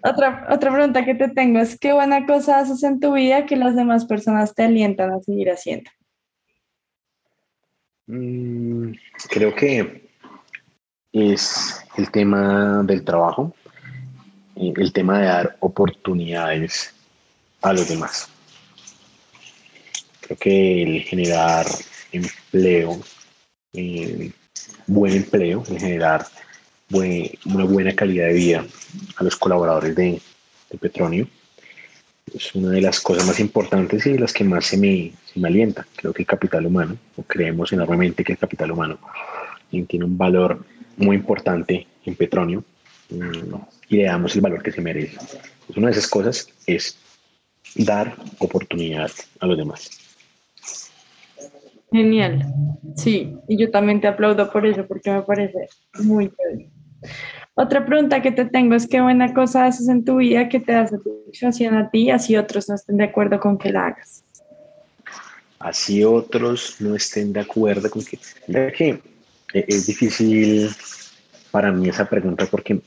Otra, 0.04 0.48
otra 0.50 0.72
pregunta 0.72 1.04
que 1.04 1.16
te 1.16 1.28
tengo 1.30 1.60
es, 1.60 1.78
¿qué 1.78 1.92
buena 1.92 2.26
cosa 2.26 2.60
haces 2.60 2.82
en 2.84 3.00
tu 3.00 3.14
vida 3.14 3.46
que 3.46 3.58
las 3.58 3.76
demás 3.76 4.06
personas 4.06 4.56
te 4.56 4.64
alientan 4.64 5.12
a 5.12 5.20
seguir 5.20 5.50
haciendo? 5.50 5.92
Mm, 8.08 8.94
creo 9.30 9.54
que 9.54 10.10
es 11.12 11.84
el 11.98 12.10
tema 12.10 12.84
del 12.84 13.04
trabajo, 13.04 13.54
el 14.56 14.94
tema 14.94 15.20
de 15.20 15.26
dar 15.26 15.58
oportunidades 15.60 16.94
a 17.62 17.74
los 17.74 17.90
demás. 17.90 18.30
Creo 20.22 20.38
que 20.38 20.84
el 20.84 21.02
generar 21.02 21.66
empleo, 22.14 23.00
eh, 23.74 24.32
buen 24.88 25.14
empleo, 25.14 25.64
el 25.70 25.80
generar 25.80 26.26
una 26.94 27.64
buena 27.66 27.96
calidad 27.96 28.28
de 28.28 28.34
vida 28.34 28.66
a 29.16 29.24
los 29.24 29.36
colaboradores 29.36 29.96
de, 29.96 30.22
de 30.70 30.78
Petronio 30.78 31.28
es 32.34 32.56
una 32.56 32.70
de 32.70 32.82
las 32.82 33.00
cosas 33.02 33.26
más 33.26 33.40
importantes 33.40 34.06
y 34.06 34.14
de 34.14 34.20
las 34.20 34.34
que 34.34 34.44
más 34.44 34.66
se 34.66 34.78
me, 34.78 35.12
se 35.26 35.40
me 35.40 35.48
alienta. 35.48 35.86
Creo 35.96 36.14
que 36.14 36.22
el 36.22 36.28
capital 36.28 36.66
humano, 36.66 36.98
o 37.18 37.24
creemos 37.24 37.74
enormemente 37.74 38.24
que 38.24 38.34
el 38.34 38.38
capital 38.38 38.72
humano 38.72 39.00
tiene 39.88 40.06
un 40.06 40.18
valor 40.18 40.64
muy 40.98 41.16
importante 41.16 41.88
en 42.06 42.16
Petronio 42.16 42.64
mm, 43.10 43.56
y 43.90 43.98
le 43.98 44.04
damos 44.04 44.36
el 44.36 44.42
valor 44.42 44.62
que 44.62 44.72
se 44.72 44.82
merece. 44.82 45.18
Pues 45.66 45.78
una 45.78 45.88
de 45.88 45.94
esas 45.94 46.10
cosas 46.10 46.48
es 46.66 46.98
dar 47.76 48.16
oportunidad 48.40 49.12
a 49.40 49.48
los 49.48 49.58
demás. 49.58 49.90
Genial, 51.92 52.54
sí, 52.96 53.36
y 53.50 53.58
yo 53.58 53.70
también 53.70 54.00
te 54.00 54.08
aplaudo 54.08 54.50
por 54.50 54.66
eso 54.66 54.86
porque 54.88 55.12
me 55.12 55.24
parece 55.24 55.68
muy 56.02 56.32
bien. 56.38 56.81
Otra 57.54 57.86
pregunta 57.86 58.22
que 58.22 58.32
te 58.32 58.46
tengo 58.46 58.76
es 58.76 58.88
qué 58.88 59.02
buena 59.02 59.34
cosa 59.34 59.66
haces 59.66 59.88
en 59.90 60.06
tu 60.06 60.18
vida 60.18 60.48
que 60.50 60.60
te 60.60 60.72
da 60.72 60.88
satisfacción 60.88 61.76
a 61.76 61.90
ti, 61.90 62.10
así 62.10 62.38
otros 62.38 62.70
no 62.70 62.76
estén 62.76 62.98
de 62.98 63.04
acuerdo 63.06 63.40
con 63.40 63.58
que 63.58 63.72
la 63.72 63.88
hagas. 63.88 64.24
Así 65.60 66.04
otros 66.04 66.78
no 66.80 66.96
estén 66.96 67.34
de 67.34 67.42
acuerdo 67.42 67.90
con 67.90 68.04
que... 68.04 68.18
Mira 68.48 68.72
que 68.72 69.00
e-, 69.54 69.66
es 69.68 69.88
difícil 69.88 70.70
para 71.52 71.72
mí 71.72 71.90
esa 71.90 72.10
pregunta 72.10 72.46
porque 72.46 72.82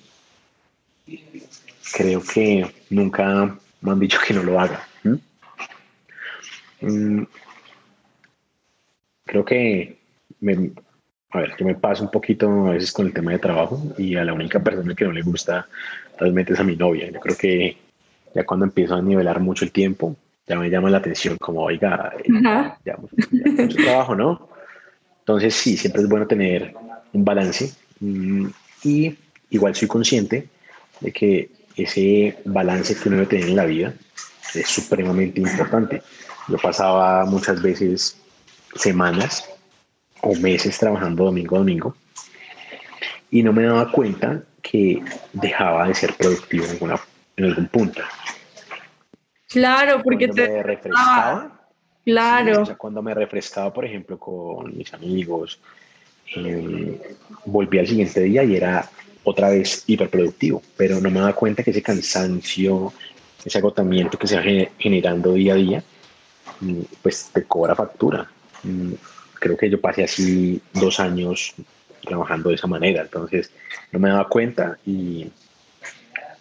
creo 1.92 2.22
que 2.22 2.66
nunca 2.90 3.57
me 3.81 3.92
han 3.92 4.00
dicho 4.00 4.18
que 4.27 4.35
no 4.35 4.42
lo 4.42 4.59
haga. 4.59 4.88
Mm, 6.81 7.22
creo 9.24 9.44
que 9.44 9.98
me, 10.40 10.72
a 11.35 11.40
ver, 11.40 11.57
yo 11.59 11.66
me 11.66 11.75
paso 11.75 12.05
un 12.05 12.11
poquito 12.11 12.68
a 12.68 12.70
veces 12.73 12.92
con 12.92 13.07
el 13.07 13.12
tema 13.12 13.33
de 13.33 13.40
trabajo 13.40 13.83
y 13.99 14.14
a 14.14 14.25
la 14.25 14.33
única 14.33 14.62
persona 14.62 14.94
que 14.94 15.05
no 15.05 15.12
le 15.12 15.23
gusta 15.23 15.66
realmente 16.16 16.53
es 16.53 16.61
a 16.61 16.64
mi 16.64 16.77
novia. 16.77 17.11
Yo 17.11 17.18
creo 17.18 17.37
que 17.37 17.77
ya 18.35 18.44
cuando 18.47 18.66
empiezo 18.66 18.94
a 18.94 19.03
nivelar 19.03 19.40
mucho 19.40 19.64
el 19.64 19.73
tiempo, 19.73 20.14
ya 20.47 20.57
me 20.57 20.70
llama 20.70 20.90
la 20.90 20.99
atención 20.99 21.37
como, 21.38 21.62
oiga, 21.62 22.12
eh, 22.18 22.31
ya, 22.85 22.97
mucho, 22.97 23.77
trabajo, 23.83 24.14
¿no? 24.14 24.49
Entonces 25.20 25.55
sí, 25.55 25.77
siempre 25.77 26.03
es 26.03 26.09
bueno 26.09 26.27
tener 26.27 26.73
un 27.12 27.25
balance 27.25 27.73
mm, 27.99 28.47
y 28.85 29.16
igual 29.51 29.75
soy 29.75 29.88
consciente 29.88 30.49
de 31.01 31.12
que 31.12 31.51
ese 31.77 32.37
balance 32.44 32.94
que 32.94 33.09
uno 33.09 33.18
debe 33.18 33.29
tener 33.29 33.49
en 33.49 33.57
la 33.57 33.64
vida 33.64 33.92
es 34.55 34.68
supremamente 34.68 35.40
importante. 35.40 36.01
Yo 36.47 36.59
pasaba 36.59 37.25
muchas 37.25 37.61
veces 37.61 38.20
semanas 38.77 39.49
o 40.25 40.35
meses 40.37 40.79
trabajando 40.79 41.25
domingo 41.25 41.57
a 41.57 41.59
domingo 41.59 41.95
y 43.31 43.43
no 43.43 43.53
me 43.53 43.65
daba 43.65 43.91
cuenta 43.91 44.43
que 44.63 45.03
dejaba 45.33 45.89
de 45.89 45.95
ser 45.95 46.15
productivo 46.15 46.65
en, 46.65 46.71
alguna, 46.71 47.01
en 47.37 47.45
algún 47.45 47.67
punto. 47.69 48.01
Claro, 49.49 50.01
porque 50.03 50.29
te 50.29 50.63
refrescaba. 50.63 51.61
Claro. 52.05 52.65
cuando 52.77 53.03
me 53.03 53.15
refrescaba, 53.15 53.73
por 53.73 53.85
ejemplo, 53.85 54.19
con 54.19 54.77
mis 54.77 54.93
amigos, 54.93 55.59
eh, 56.37 57.17
volví 57.47 57.79
al 57.79 57.87
siguiente 57.87 58.21
día 58.21 58.45
y 58.45 58.57
era 58.57 58.89
otra 59.25 59.49
vez 59.51 59.85
hiperproductivo, 59.87 60.63
pero 60.77 61.01
no 61.01 61.11
me 61.11 61.21
daba 61.21 61.33
cuenta 61.33 61.63
que 61.63 61.71
ese 61.71 61.83
cansancio, 61.83 62.93
ese 63.45 63.59
agotamiento 63.59 64.19
que 64.19 64.27
se 64.27 64.37
va 64.37 64.43
generando 64.79 65.33
día 65.33 65.55
a 65.55 65.57
día, 65.57 65.85
mm, 66.61 66.81
pues 67.03 67.31
te 67.33 67.45
cobra 67.45 67.75
factura. 67.75 68.31
Creo 69.44 69.59
que 69.59 69.68
yo 69.68 69.78
pasé 69.78 70.04
así 70.04 70.59
dos 70.72 70.98
años 70.98 71.52
trabajando 72.00 72.48
de 72.48 72.54
esa 72.54 72.66
manera, 72.66 73.02
entonces 73.02 73.50
no 73.92 73.98
me 73.98 74.09
daba 74.09 74.26
cuenta 74.26 74.78
y, 74.87 75.30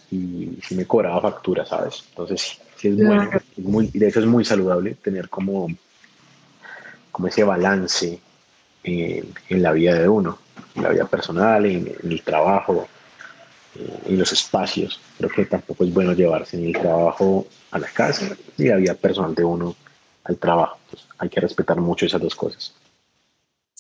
y 0.10 0.58
sí 0.66 0.74
me 0.74 0.86
cobraba 0.86 1.20
factura, 1.20 1.66
¿sabes? 1.66 2.06
Entonces 2.12 2.62
sí, 2.78 2.88
es 2.88 2.96
bueno, 2.96 3.30
muy, 3.58 3.88
de 3.88 4.08
hecho 4.08 4.22
es 4.22 4.26
muy 4.26 4.46
saludable 4.46 4.94
tener 4.96 5.28
como, 5.28 5.68
como 7.12 7.28
ese 7.28 7.44
balance 7.44 8.22
en, 8.86 9.34
la 9.50 9.74
vida 9.74 9.96
de 10.00 10.08
uno, 10.08 10.40
en 10.74 10.84
la 10.84 10.90
vida 10.92 11.06
personal, 11.06 11.66
en, 11.66 11.94
el 12.10 12.22
trabajo, 12.22 12.88
eh, 13.76 14.00
en 14.06 14.18
los 14.18 14.32
espacios. 14.32 15.02
Creo 15.18 15.30
que 15.30 15.44
tampoco 15.44 15.84
es 15.84 15.94
bueno 15.94 16.14
llevarse 16.14 16.56
ni 16.56 16.68
el 16.68 16.82
trabajo 16.82 17.48
a 17.72 17.80
la 17.80 17.88
casa 17.88 18.34
ni 18.58 18.68
la 18.68 18.78
vida 18.78 18.94
personal 18.94 19.36
de 19.36 19.44
uno 19.44 19.76
al 20.24 20.38
trabajo. 20.38 20.78
hay 21.18 21.28
que 21.28 21.42
respetar 21.42 21.82
mucho 21.82 22.06
esas 22.06 22.22
dos 22.22 22.34
cosas. 22.34 22.74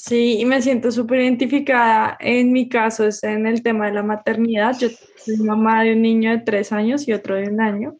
Sí, 0.06 0.42
y 0.42 0.44
me 0.46 0.62
siento 0.62 0.92
súper 0.92 1.22
identificada. 1.22 2.18
En 2.20 2.52
mi 2.52 2.68
caso 2.68 3.06
es 3.06 3.24
en 3.24 3.48
el 3.48 3.64
tema 3.64 3.86
de 3.86 3.94
la 3.94 4.04
maternidad. 4.04 4.78
Yo 4.78 4.90
soy 5.16 5.38
mamá 5.38 5.84
de 5.84 5.94
un 5.94 6.02
niño 6.02 6.32
de 6.32 6.40
tres 6.40 6.74
años 6.74 7.08
y 7.08 7.14
otro 7.14 7.36
de 7.36 7.48
un 7.48 7.62
año. 7.62 7.96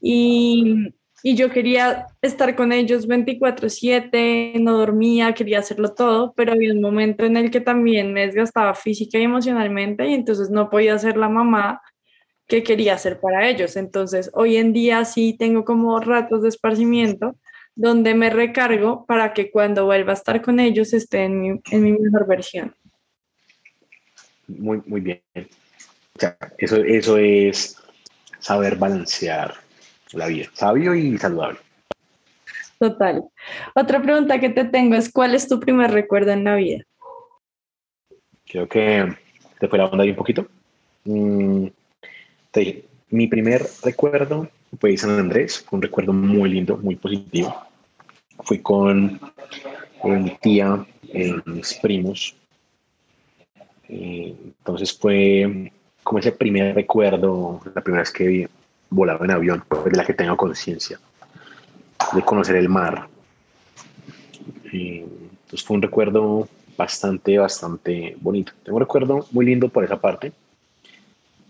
Y, 0.00 0.94
y 1.22 1.34
yo 1.34 1.50
quería 1.50 2.06
estar 2.22 2.56
con 2.56 2.72
ellos 2.72 3.06
24/7, 3.06 4.58
no 4.58 4.78
dormía, 4.78 5.34
quería 5.34 5.58
hacerlo 5.58 5.92
todo, 5.92 6.32
pero 6.34 6.52
había 6.52 6.72
un 6.72 6.80
momento 6.80 7.26
en 7.26 7.36
el 7.36 7.50
que 7.50 7.60
también 7.60 8.14
me 8.14 8.24
desgastaba 8.24 8.74
física 8.74 9.18
y 9.18 9.24
emocionalmente 9.24 10.08
y 10.08 10.14
entonces 10.14 10.48
no 10.48 10.70
podía 10.70 10.98
ser 10.98 11.18
la 11.18 11.28
mamá 11.28 11.82
que 12.46 12.62
quería 12.62 12.96
ser 12.96 13.20
para 13.20 13.46
ellos. 13.50 13.76
Entonces, 13.76 14.30
hoy 14.32 14.56
en 14.56 14.72
día 14.72 15.04
sí 15.04 15.36
tengo 15.38 15.66
como 15.66 16.00
ratos 16.00 16.42
de 16.42 16.48
esparcimiento 16.48 17.36
donde 17.78 18.12
me 18.12 18.28
recargo 18.28 19.06
para 19.06 19.32
que 19.32 19.52
cuando 19.52 19.84
vuelva 19.84 20.10
a 20.10 20.16
estar 20.16 20.42
con 20.42 20.58
ellos 20.58 20.92
esté 20.92 21.22
en 21.22 21.40
mi, 21.40 21.60
en 21.70 21.82
mi 21.84 21.92
mejor 21.92 22.26
versión. 22.26 22.74
Muy, 24.48 24.82
muy 24.84 25.00
bien. 25.00 25.22
eso, 26.58 26.76
eso 26.78 27.16
es 27.18 27.80
saber 28.40 28.74
balancear 28.74 29.54
la 30.10 30.26
vida, 30.26 30.48
sabio 30.54 30.92
y 30.92 31.16
saludable. 31.18 31.60
Total. 32.80 33.22
Otra 33.76 34.02
pregunta 34.02 34.40
que 34.40 34.50
te 34.50 34.64
tengo 34.64 34.96
es, 34.96 35.12
¿cuál 35.12 35.36
es 35.36 35.46
tu 35.46 35.60
primer 35.60 35.92
recuerdo 35.92 36.32
en 36.32 36.42
la 36.42 36.56
vida? 36.56 36.82
Creo 38.44 38.68
que 38.68 39.06
te 39.60 39.68
fue 39.68 39.78
la 39.78 39.84
onda 39.84 40.02
ahí 40.02 40.10
un 40.10 40.16
poquito. 40.16 40.48
Mm, 41.04 41.66
mi 43.10 43.28
primer 43.28 43.64
recuerdo 43.84 44.48
fue 44.80 44.96
San 44.96 45.10
Andrés, 45.10 45.64
un 45.70 45.80
recuerdo 45.80 46.12
muy 46.12 46.50
lindo, 46.50 46.76
muy 46.76 46.96
positivo 46.96 47.67
fui 48.48 48.62
con 48.62 49.20
mi 50.02 50.30
tía, 50.40 50.86
mis 51.44 51.74
primos, 51.82 52.34
Eh, 53.90 54.34
entonces 54.44 54.92
fue 54.92 55.72
como 56.02 56.18
ese 56.18 56.32
primer 56.32 56.74
recuerdo, 56.74 57.60
la 57.74 57.80
primera 57.80 58.02
vez 58.02 58.12
que 58.12 58.48
volaba 58.90 59.24
en 59.24 59.30
avión, 59.30 59.64
pues, 59.66 59.84
de 59.84 59.96
la 59.96 60.04
que 60.04 60.12
tengo 60.12 60.36
conciencia, 60.36 61.00
de 62.12 62.22
conocer 62.22 62.56
el 62.56 62.68
mar. 62.68 63.08
Eh, 64.72 65.06
entonces 65.06 65.62
fue 65.64 65.76
un 65.76 65.82
recuerdo 65.82 66.48
bastante, 66.76 67.38
bastante 67.38 68.16
bonito. 68.20 68.52
Tengo 68.62 68.76
un 68.76 68.82
recuerdo 68.82 69.26
muy 69.30 69.46
lindo 69.46 69.68
por 69.70 69.84
esa 69.84 69.98
parte. 69.98 70.32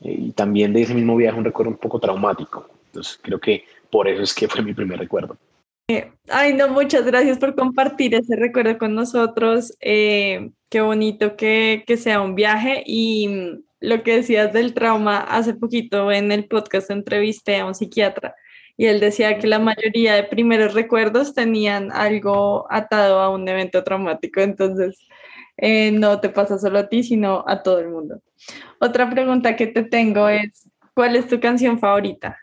Eh, 0.03 0.17
y 0.29 0.31
también 0.33 0.73
de 0.73 0.83
ese 0.83 0.95
mismo 0.95 1.17
viaje 1.17 1.39
un 1.39 1.45
recuerdo 1.45 1.73
un 1.73 1.79
poco 1.79 1.99
traumático. 1.99 2.69
Entonces 2.87 3.19
creo 3.21 3.41
que 3.41 3.65
por 3.91 4.07
eso 4.07 4.23
es 4.23 4.33
que 4.33 4.47
fue 4.47 4.63
mi 4.63 4.75
primer 4.75 4.99
recuerdo. 5.01 5.37
Ay, 6.29 6.53
no, 6.53 6.69
muchas 6.69 7.07
gracias 7.07 7.39
por 7.39 7.55
compartir 7.55 8.15
ese 8.15 8.37
recuerdo 8.37 8.77
con 8.77 8.95
nosotros. 8.95 9.75
Eh, 9.81 10.51
qué 10.69 10.83
bonito 10.83 11.35
que, 11.37 11.83
que, 11.87 11.97
sea 11.97 12.21
un 12.21 12.35
viaje 12.35 12.83
y 12.87 13.63
lo 13.81 14.03
que 14.03 14.17
decías 14.17 14.53
del 14.53 14.75
trauma, 14.75 15.19
hace 15.19 15.55
poquito 15.55 16.13
en 16.13 16.31
el 16.31 16.47
podcast 16.47 16.91
entrevisté 16.91 17.57
a 17.57 17.65
un 17.65 17.75
psiquiatra 17.75 18.35
y 18.77 18.87
él 18.87 19.01
decía 19.01 19.39
que 19.39 19.47
la 19.47 19.59
mayoría 19.59 20.15
de 20.15 20.25
primeros 20.25 20.75
recuerdos 20.75 21.35
tenían 21.35 21.91
algo 21.93 22.67
atado 22.71 23.21
a 23.21 23.31
un 23.31 23.49
evento 23.49 23.83
traumático, 23.83 24.41
entonces 24.41 25.07
eh, 25.57 25.91
no 25.91 26.21
te 26.21 26.29
pasa 26.29 26.59
solo 26.59 26.81
a 26.81 26.89
ti, 26.89 27.03
sino 27.03 27.45
a 27.49 27.63
todo 27.63 27.81
el 27.81 27.89
mundo. 27.89 28.21
Otra 28.79 29.11
pregunta 29.11 29.57
que 29.57 29.67
te 29.67 29.83
tengo 29.83 30.29
es, 30.29 30.71
¿cuál 30.95 31.17
es 31.17 31.29
tu 31.29 31.41
canción 31.41 31.79
favorita? 31.79 32.39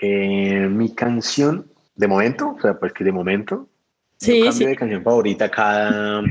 Eh, 0.00 0.68
mi 0.70 0.94
canción, 0.94 1.70
de 1.94 2.08
momento, 2.08 2.54
o 2.56 2.60
sea, 2.60 2.78
pues 2.78 2.92
que 2.92 3.04
de 3.04 3.12
momento, 3.12 3.68
sí, 4.16 4.42
cambio 4.42 4.52
sí. 4.52 4.64
de 4.66 4.76
canción 4.76 5.02
favorita 5.02 5.50
cada, 5.50 6.22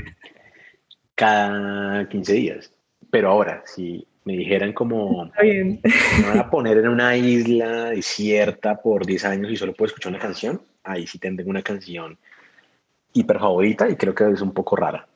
cada 1.16 2.08
15 2.08 2.34
días. 2.34 2.72
Pero 3.10 3.30
ahora, 3.30 3.64
si 3.66 4.06
me 4.26 4.34
dijeran 4.34 4.74
como, 4.74 5.32
me 5.42 5.82
van 6.28 6.40
a 6.40 6.50
poner 6.50 6.78
en 6.80 6.90
una 6.90 7.16
isla 7.16 7.92
desierta 7.92 8.82
por 8.82 9.06
10 9.06 9.26
años 9.26 9.52
y 9.52 9.56
solo 9.56 9.74
puedo 9.74 9.88
escuchar 9.88 10.12
una 10.12 10.20
canción, 10.20 10.62
ahí 10.84 11.08
sí 11.08 11.18
tendré 11.18 11.46
una 11.46 11.62
canción 11.62 12.18
hiper 13.14 13.40
favorita 13.40 13.90
y 13.90 13.96
creo 13.96 14.14
que 14.14 14.30
es 14.30 14.42
un 14.42 14.54
poco 14.54 14.76
rara. 14.76 15.08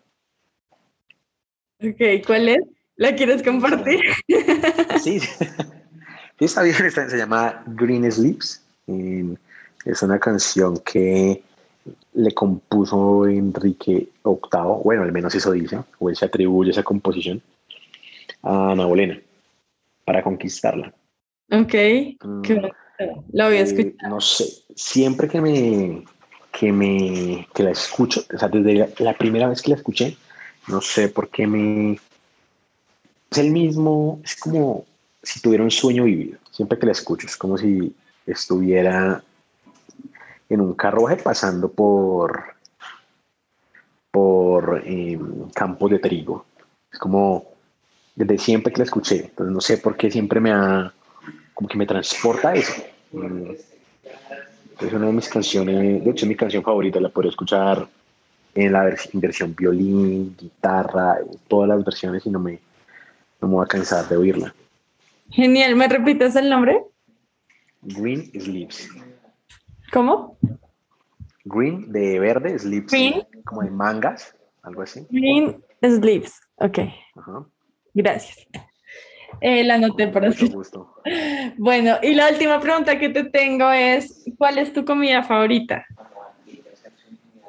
Ok, 1.84 2.26
¿cuál 2.26 2.50
es? 2.50 2.60
¿La 2.96 3.16
quieres 3.16 3.44
compartir? 3.44 4.00
Sí, 5.02 5.20
está 6.46 6.64
bien, 6.64 6.76
está- 6.86 7.10
se 7.10 7.18
llama 7.18 7.64
Green 7.68 8.10
Sleeps. 8.12 8.62
eh, 8.88 9.36
Es 9.86 10.02
una 10.04 10.20
canción 10.20 10.78
que 10.80 11.44
le 12.14 12.34
compuso 12.34 13.26
Enrique 13.26 14.10
VIII, 14.24 14.82
bueno, 14.84 15.04
al 15.04 15.12
menos 15.12 15.34
eso 15.34 15.52
dice, 15.52 15.80
o 16.00 16.10
él 16.10 16.16
se 16.16 16.26
atribuye 16.26 16.70
esa 16.72 16.84
composición 16.84 17.42
a 18.44 18.72
Ana 18.72 18.86
Bolena 18.86 19.20
para 20.06 20.22
conquistarla. 20.24 20.94
Ok, 21.52 21.74
Mm, 22.24 22.42
qué. 22.44 22.62
Lo 23.34 23.46
voy 23.46 23.58
a 23.58 23.64
eh, 23.64 23.96
no 24.08 24.22
sé, 24.22 24.46
siempre 24.76 25.28
que 25.28 25.42
me, 25.42 26.04
que 26.52 26.72
me 26.72 27.48
que 27.54 27.64
la 27.64 27.72
escucho, 27.72 28.24
o 28.32 28.38
sea, 28.38 28.48
desde 28.48 28.76
la, 28.76 28.90
la 29.00 29.18
primera 29.18 29.48
vez 29.48 29.62
que 29.62 29.72
la 29.72 29.78
escuché, 29.78 30.18
no 30.68 30.82
sé 30.82 31.10
por 31.10 31.30
qué 31.30 31.48
me... 31.48 32.00
Es 33.32 33.38
el 33.40 33.52
mismo, 33.52 34.22
es 34.24 34.36
como 34.36 34.86
si 35.24 35.40
tuviera 35.42 35.64
un 35.64 35.72
sueño 35.72 36.04
vivido, 36.06 36.38
siempre 36.52 36.78
que 36.80 36.86
la 36.86 36.92
escucho, 36.94 37.28
es 37.28 37.38
como 37.38 37.58
si 37.58 37.96
estuviera 38.26 39.24
en 40.50 40.62
un 40.62 40.74
carruaje 40.74 41.18
pasando 41.18 41.70
por 41.72 42.44
por 44.12 44.82
eh, 44.86 45.18
campos 45.54 45.92
de 45.92 46.00
trigo. 46.00 46.46
Es 46.92 47.00
como 47.00 47.46
desde 48.16 48.38
siempre 48.38 48.74
que 48.74 48.80
la 48.80 48.84
escuché, 48.84 49.26
entonces 49.26 49.54
no 49.54 49.62
sé 49.62 49.78
por 49.78 49.96
qué 49.96 50.12
siempre 50.12 50.40
me 50.40 50.52
ha 50.52 50.94
como 51.54 51.70
que 51.70 51.78
me 51.78 51.86
transporta 51.86 52.54
eso. 52.54 52.74
Es 54.82 54.94
una 54.94 55.06
de 55.08 55.14
mis 55.14 55.30
canciones, 55.30 56.04
de 56.04 56.10
hecho 56.10 56.26
es 56.26 56.30
mi 56.30 56.36
canción 56.36 56.64
favorita, 56.64 57.00
la 57.00 57.10
puedo 57.10 57.30
escuchar 57.30 57.88
en 58.56 58.74
la 58.74 58.84
vers- 58.86 59.10
versión 59.14 59.56
violín, 59.56 60.36
guitarra, 60.38 61.20
todas 61.48 61.70
las 61.70 61.86
versiones 61.86 62.26
y 62.26 62.30
no 62.32 62.40
me, 62.40 62.60
no 63.40 63.48
me 63.48 63.54
voy 63.54 63.64
a 63.64 63.68
cansar 63.68 64.10
de 64.10 64.18
oírla. 64.18 64.54
Genial, 65.32 65.76
¿me 65.76 65.88
repites 65.88 66.36
el 66.36 66.50
nombre? 66.50 66.84
Green 67.82 68.26
Sleeps. 68.40 68.90
¿Cómo? 69.92 70.38
Green 71.46 71.92
de 71.92 72.20
verde, 72.20 72.58
Sleeps 72.60 72.92
Green. 72.92 73.24
como 73.46 73.64
de 73.64 73.72
mangas, 73.72 74.36
algo 74.62 74.82
así. 74.84 75.06
Green 75.10 75.64
Sleeves. 75.84 76.40
Ok, 76.58 76.80
Ajá. 77.16 77.46
gracias. 77.94 78.46
Eh, 79.40 79.64
la 79.64 79.76
anoté 79.76 80.08
Mucho 80.08 80.20
escuchar. 80.28 80.50
gusto. 80.56 80.96
Bueno, 81.58 81.96
y 82.02 82.14
la 82.14 82.30
última 82.30 82.60
pregunta 82.60 82.98
que 83.00 83.10
te 83.10 83.24
tengo 83.26 83.70
es, 83.72 84.24
¿cuál 84.38 84.58
es 84.58 84.72
tu 84.74 84.86
comida 84.86 85.24
favorita? 85.24 85.86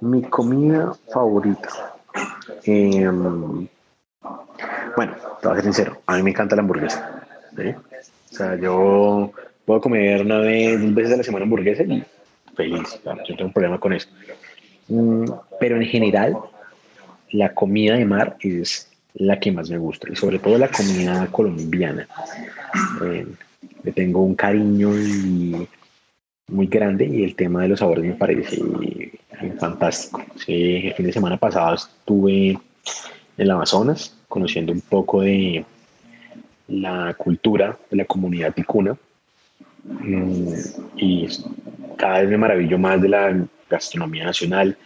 Mi 0.01 0.23
comida 0.23 0.93
favorita. 1.13 1.95
Em, 2.65 3.69
bueno, 4.97 5.15
te 5.41 5.49
voy 5.49 5.53
a 5.53 5.55
ser 5.57 5.63
sincero, 5.65 6.03
a 6.07 6.17
mí 6.17 6.23
me 6.23 6.31
encanta 6.31 6.57
la 6.57 6.63
hamburguesa. 6.63 7.22
¿Sí? 7.57 7.69
O 7.69 8.35
sea, 8.35 8.57
yo 8.57 9.33
puedo 9.65 9.81
comer 9.81 10.23
una 10.23 10.39
vez, 10.39 10.81
dos 10.81 10.95
veces 10.95 11.15
a 11.15 11.17
la 11.19 11.23
semana 11.23 11.45
hamburguesa 11.45 11.83
y 11.83 12.03
feliz. 12.55 12.83
o 12.83 13.03
sea, 13.03 13.17
yo 13.25 13.37
tengo 13.37 13.47
un 13.47 13.53
problema 13.53 13.79
con 13.79 13.93
eso. 13.93 14.09
Mm, 14.89 15.25
pero 15.61 15.77
en 15.77 15.85
general, 15.85 16.37
la 17.31 17.55
comida 17.55 17.97
de 17.97 18.05
mar 18.05 18.37
es 18.41 18.89
la 19.15 19.39
que 19.39 19.53
más 19.53 19.71
me 19.71 19.79
gusta 19.79 20.09
y 20.11 20.17
sobre 20.17 20.39
todo 20.39 20.59
la 20.59 20.69
comida 20.69 21.27
colombiana. 21.31 22.07
Eh, 23.05 23.27
le 23.85 23.93
tengo 23.93 24.23
un 24.23 24.35
cariño 24.35 24.97
y 24.97 25.69
muy 26.49 26.67
grande 26.67 27.07
y 27.07 27.25
el 27.25 27.35
tema 27.35 27.63
de 27.63 27.69
los 27.69 27.81
sabores 27.81 28.05
me 28.05 28.15
parece 28.15 28.57
eh, 28.83 29.13
fantástico. 29.59 30.23
Sí, 30.37 30.87
el 30.87 30.95
fin 30.95 31.07
de 31.07 31.13
semana 31.13 31.37
pasado 31.37 31.75
estuve 31.75 32.51
en 32.51 32.59
el 33.37 33.51
Amazonas 33.51 34.17
conociendo 34.29 34.73
un 34.73 34.81
poco 34.81 35.23
de 35.23 35.65
la 36.73 37.15
cultura 37.15 37.79
de 37.91 37.97
la 37.97 38.05
comunidad 38.05 38.53
ticuna 38.55 38.97
Mm, 39.85 40.55
y 40.97 41.29
cada 41.97 42.21
vez 42.21 42.31
me 42.31 42.39
maravillo 42.39 42.79
más 42.79 43.03
de 43.03 43.09
la 43.09 43.47
gastronomía 43.69 44.25
nacional, 44.25 44.77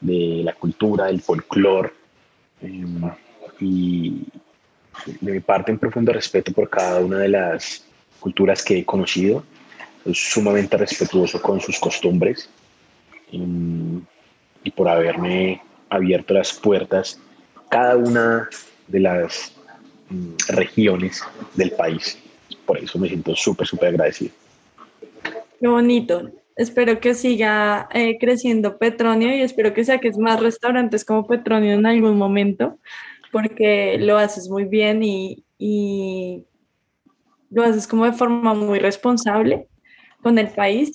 de 0.00 0.42
la 0.44 0.52
cultura, 0.54 1.06
del 1.06 1.20
folclore 1.20 1.92
em, 2.62 3.02
y 3.60 4.24
de 5.20 5.32
mi 5.32 5.40
parte 5.40 5.72
un 5.72 5.78
profundo 5.78 6.12
respeto 6.12 6.52
por 6.52 6.70
cada 6.70 7.00
una 7.00 7.18
de 7.18 7.28
las 7.28 7.84
culturas 8.20 8.64
que 8.64 8.78
he 8.78 8.84
conocido. 8.84 9.44
Soy 10.04 10.14
sumamente 10.14 10.76
respetuoso 10.76 11.42
con 11.42 11.60
sus 11.60 11.78
costumbres 11.78 12.48
em, 13.32 14.00
y 14.64 14.70
por 14.70 14.88
haberme 14.88 15.60
abierto 15.90 16.34
las 16.34 16.52
puertas 16.52 17.20
cada 17.68 17.96
una 17.96 18.48
de 18.86 19.00
las 19.00 19.52
regiones 20.48 21.22
del 21.54 21.72
país. 21.72 22.18
Por 22.64 22.78
eso 22.78 22.98
me 22.98 23.08
siento 23.08 23.34
súper, 23.34 23.66
súper 23.66 23.88
agradecido. 23.88 24.32
Qué 25.60 25.68
bonito. 25.68 26.30
Espero 26.56 26.98
que 27.00 27.14
siga 27.14 27.88
eh, 27.92 28.18
creciendo 28.18 28.78
Petronio 28.78 29.34
y 29.34 29.42
espero 29.42 29.72
que 29.74 29.84
saques 29.84 30.18
más 30.18 30.40
restaurantes 30.40 31.04
como 31.04 31.26
Petronio 31.26 31.72
en 31.72 31.86
algún 31.86 32.16
momento, 32.18 32.78
porque 33.30 33.96
lo 33.98 34.18
haces 34.18 34.48
muy 34.48 34.64
bien 34.64 35.02
y, 35.02 35.44
y 35.56 36.44
lo 37.50 37.62
haces 37.62 37.86
como 37.86 38.04
de 38.04 38.12
forma 38.12 38.54
muy 38.54 38.78
responsable 38.78 39.68
con 40.22 40.38
el 40.38 40.48
país. 40.48 40.92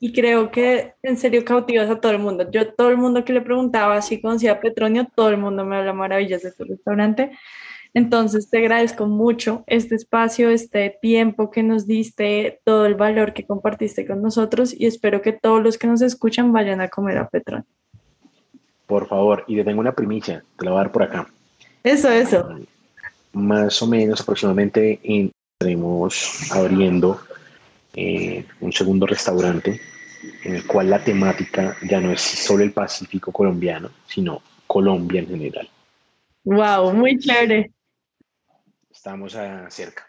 Y 0.00 0.12
creo 0.12 0.52
que 0.52 0.94
en 1.02 1.16
serio 1.16 1.44
cautivas 1.44 1.90
a 1.90 2.00
todo 2.00 2.12
el 2.12 2.20
mundo. 2.20 2.48
Yo, 2.50 2.72
todo 2.72 2.90
el 2.90 2.96
mundo 2.96 3.24
que 3.24 3.32
le 3.32 3.40
preguntaba 3.40 4.00
si 4.00 4.20
conocía 4.20 4.60
Petronio, 4.60 5.08
todo 5.14 5.30
el 5.30 5.38
mundo 5.38 5.64
me 5.64 5.76
habla 5.76 5.92
maravillas 5.92 6.42
de 6.42 6.52
tu 6.52 6.64
restaurante. 6.64 7.32
Entonces 7.98 8.48
te 8.48 8.58
agradezco 8.58 9.06
mucho 9.06 9.64
este 9.66 9.96
espacio, 9.96 10.50
este 10.50 10.96
tiempo 11.02 11.50
que 11.50 11.64
nos 11.64 11.84
diste, 11.84 12.60
todo 12.62 12.86
el 12.86 12.94
valor 12.94 13.32
que 13.32 13.44
compartiste 13.44 14.06
con 14.06 14.22
nosotros 14.22 14.72
y 14.72 14.86
espero 14.86 15.20
que 15.20 15.32
todos 15.32 15.60
los 15.60 15.78
que 15.78 15.88
nos 15.88 16.00
escuchan 16.00 16.52
vayan 16.52 16.80
a 16.80 16.86
comer 16.86 17.18
a 17.18 17.28
Petrón. 17.28 17.64
Por 18.86 19.08
favor, 19.08 19.42
y 19.48 19.56
te 19.56 19.64
tengo 19.64 19.80
una 19.80 19.90
primicia, 19.90 20.44
te 20.56 20.64
la 20.64 20.70
voy 20.70 20.78
a 20.78 20.82
dar 20.84 20.92
por 20.92 21.02
acá. 21.02 21.26
Eso, 21.82 22.08
eso. 22.08 22.48
Más 23.32 23.82
o 23.82 23.88
menos 23.88 24.20
aproximadamente 24.20 25.00
estaremos 25.02 26.52
abriendo 26.52 27.20
eh, 27.96 28.46
un 28.60 28.72
segundo 28.72 29.06
restaurante 29.06 29.80
en 30.44 30.54
el 30.54 30.64
cual 30.68 30.88
la 30.90 31.02
temática 31.02 31.76
ya 31.82 32.00
no 32.00 32.12
es 32.12 32.20
solo 32.20 32.62
el 32.62 32.70
Pacífico 32.70 33.32
colombiano, 33.32 33.90
sino 34.06 34.40
Colombia 34.68 35.20
en 35.20 35.26
general. 35.26 35.68
Wow, 36.44 36.92
muy 36.92 37.18
chévere. 37.18 37.72
Estamos 38.98 39.36
a 39.36 39.70
cerca. 39.70 40.08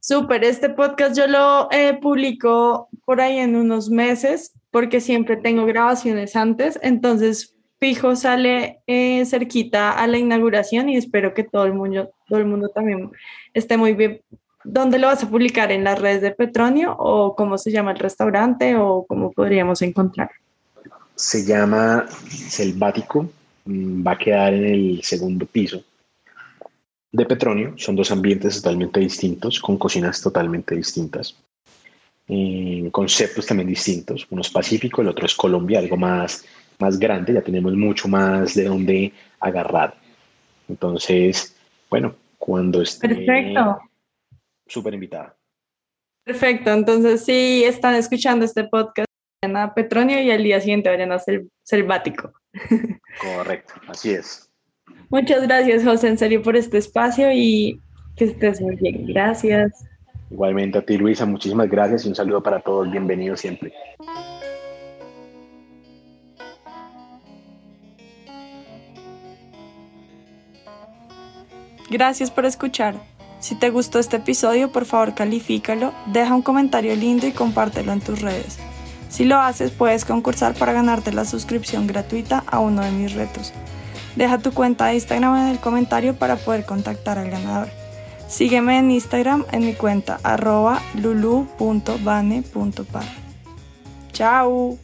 Súper, 0.00 0.42
este 0.42 0.70
podcast 0.70 1.14
yo 1.14 1.26
lo 1.26 1.70
eh, 1.70 1.98
publico 2.00 2.88
por 3.04 3.20
ahí 3.20 3.36
en 3.36 3.56
unos 3.56 3.90
meses 3.90 4.54
porque 4.70 5.02
siempre 5.02 5.36
tengo 5.36 5.66
grabaciones 5.66 6.34
antes, 6.34 6.78
entonces 6.82 7.56
fijo 7.78 8.16
sale 8.16 8.80
eh, 8.86 9.22
cerquita 9.26 9.92
a 9.92 10.06
la 10.06 10.16
inauguración 10.16 10.88
y 10.88 10.96
espero 10.96 11.34
que 11.34 11.44
todo 11.44 11.66
el 11.66 11.74
mundo, 11.74 12.10
todo 12.26 12.38
el 12.38 12.46
mundo 12.46 12.70
también 12.70 13.10
esté 13.52 13.76
muy 13.76 13.92
bien. 13.92 14.22
¿Dónde 14.64 14.98
lo 14.98 15.08
vas 15.08 15.22
a 15.22 15.28
publicar? 15.28 15.70
¿En 15.70 15.84
las 15.84 15.98
redes 15.98 16.22
de 16.22 16.30
Petronio 16.30 16.96
o 16.98 17.36
cómo 17.36 17.58
se 17.58 17.70
llama 17.70 17.92
el 17.92 17.98
restaurante 17.98 18.76
o 18.76 19.04
cómo 19.06 19.30
podríamos 19.30 19.82
encontrar? 19.82 20.30
Se 21.16 21.44
llama 21.44 22.06
Selvático, 22.30 23.28
mm, 23.66 24.06
va 24.06 24.12
a 24.12 24.18
quedar 24.18 24.54
en 24.54 24.64
el 24.64 25.02
segundo 25.02 25.44
piso 25.44 25.84
de 27.12 27.24
Petronio. 27.24 27.74
Son 27.76 27.96
dos 27.96 28.10
ambientes 28.10 28.62
totalmente 28.62 29.00
distintos, 29.00 29.60
con 29.60 29.78
cocinas 29.78 30.20
totalmente 30.20 30.74
distintas, 30.74 31.36
conceptos 32.90 33.46
también 33.46 33.68
distintos. 33.68 34.26
Uno 34.30 34.42
es 34.42 34.50
Pacífico, 34.50 35.02
el 35.02 35.08
otro 35.08 35.26
es 35.26 35.34
Colombia, 35.34 35.78
algo 35.78 35.96
más, 35.96 36.44
más 36.78 36.98
grande, 36.98 37.32
ya 37.32 37.42
tenemos 37.42 37.74
mucho 37.74 38.08
más 38.08 38.54
de 38.54 38.64
dónde 38.64 39.12
agarrar. 39.40 39.94
Entonces, 40.68 41.56
bueno, 41.88 42.14
cuando 42.36 42.82
esté... 42.82 43.08
Perfecto. 43.08 43.80
Súper 44.66 44.94
invitada. 44.94 45.34
Perfecto, 46.24 46.70
entonces 46.70 47.24
si 47.24 47.64
están 47.64 47.94
escuchando 47.94 48.44
este 48.44 48.64
podcast, 48.64 49.08
vayan 49.42 49.56
a 49.56 49.72
Petronio 49.72 50.20
y 50.20 50.30
al 50.30 50.42
día 50.42 50.60
siguiente 50.60 50.90
vayan 50.90 51.10
a 51.12 51.18
ser 51.18 51.46
selvático. 51.62 52.34
Correcto, 53.22 53.74
así 53.88 54.10
es. 54.10 54.50
Muchas 55.10 55.42
gracias, 55.42 55.84
José, 55.84 56.08
en 56.08 56.18
serio, 56.18 56.42
por 56.42 56.56
este 56.56 56.78
espacio 56.78 57.32
y 57.32 57.80
que 58.16 58.26
estés 58.26 58.60
muy 58.60 58.76
bien. 58.76 59.06
Gracias. 59.06 59.72
Igualmente 60.30 60.78
a 60.78 60.82
ti, 60.82 60.98
Luisa, 60.98 61.24
muchísimas 61.24 61.70
gracias 61.70 62.04
y 62.04 62.08
un 62.08 62.14
saludo 62.14 62.42
para 62.42 62.60
todos. 62.60 62.90
Bienvenido 62.90 63.36
siempre. 63.36 63.72
Gracias 71.90 72.30
por 72.30 72.44
escuchar. 72.44 72.96
Si 73.40 73.54
te 73.54 73.70
gustó 73.70 73.98
este 73.98 74.16
episodio, 74.16 74.70
por 74.70 74.84
favor 74.84 75.14
califícalo, 75.14 75.94
deja 76.06 76.34
un 76.34 76.42
comentario 76.42 76.94
lindo 76.96 77.26
y 77.26 77.30
compártelo 77.30 77.92
en 77.92 78.00
tus 78.00 78.20
redes. 78.20 78.58
Si 79.08 79.24
lo 79.24 79.36
haces, 79.36 79.70
puedes 79.70 80.04
concursar 80.04 80.54
para 80.54 80.72
ganarte 80.74 81.12
la 81.12 81.24
suscripción 81.24 81.86
gratuita 81.86 82.44
a 82.46 82.58
uno 82.58 82.82
de 82.82 82.90
mis 82.90 83.14
retos. 83.14 83.54
Deja 84.18 84.38
tu 84.38 84.52
cuenta 84.52 84.86
de 84.86 84.94
Instagram 84.94 85.36
en 85.36 85.46
el 85.46 85.60
comentario 85.60 86.12
para 86.12 86.34
poder 86.34 86.66
contactar 86.66 87.18
al 87.18 87.30
ganador. 87.30 87.68
Sígueme 88.26 88.76
en 88.76 88.90
Instagram 88.90 89.44
en 89.52 89.64
mi 89.64 89.74
cuenta 89.74 90.18
arroba 90.24 90.82
lulu.bane.par. 91.00 93.04
Chao. 94.12 94.76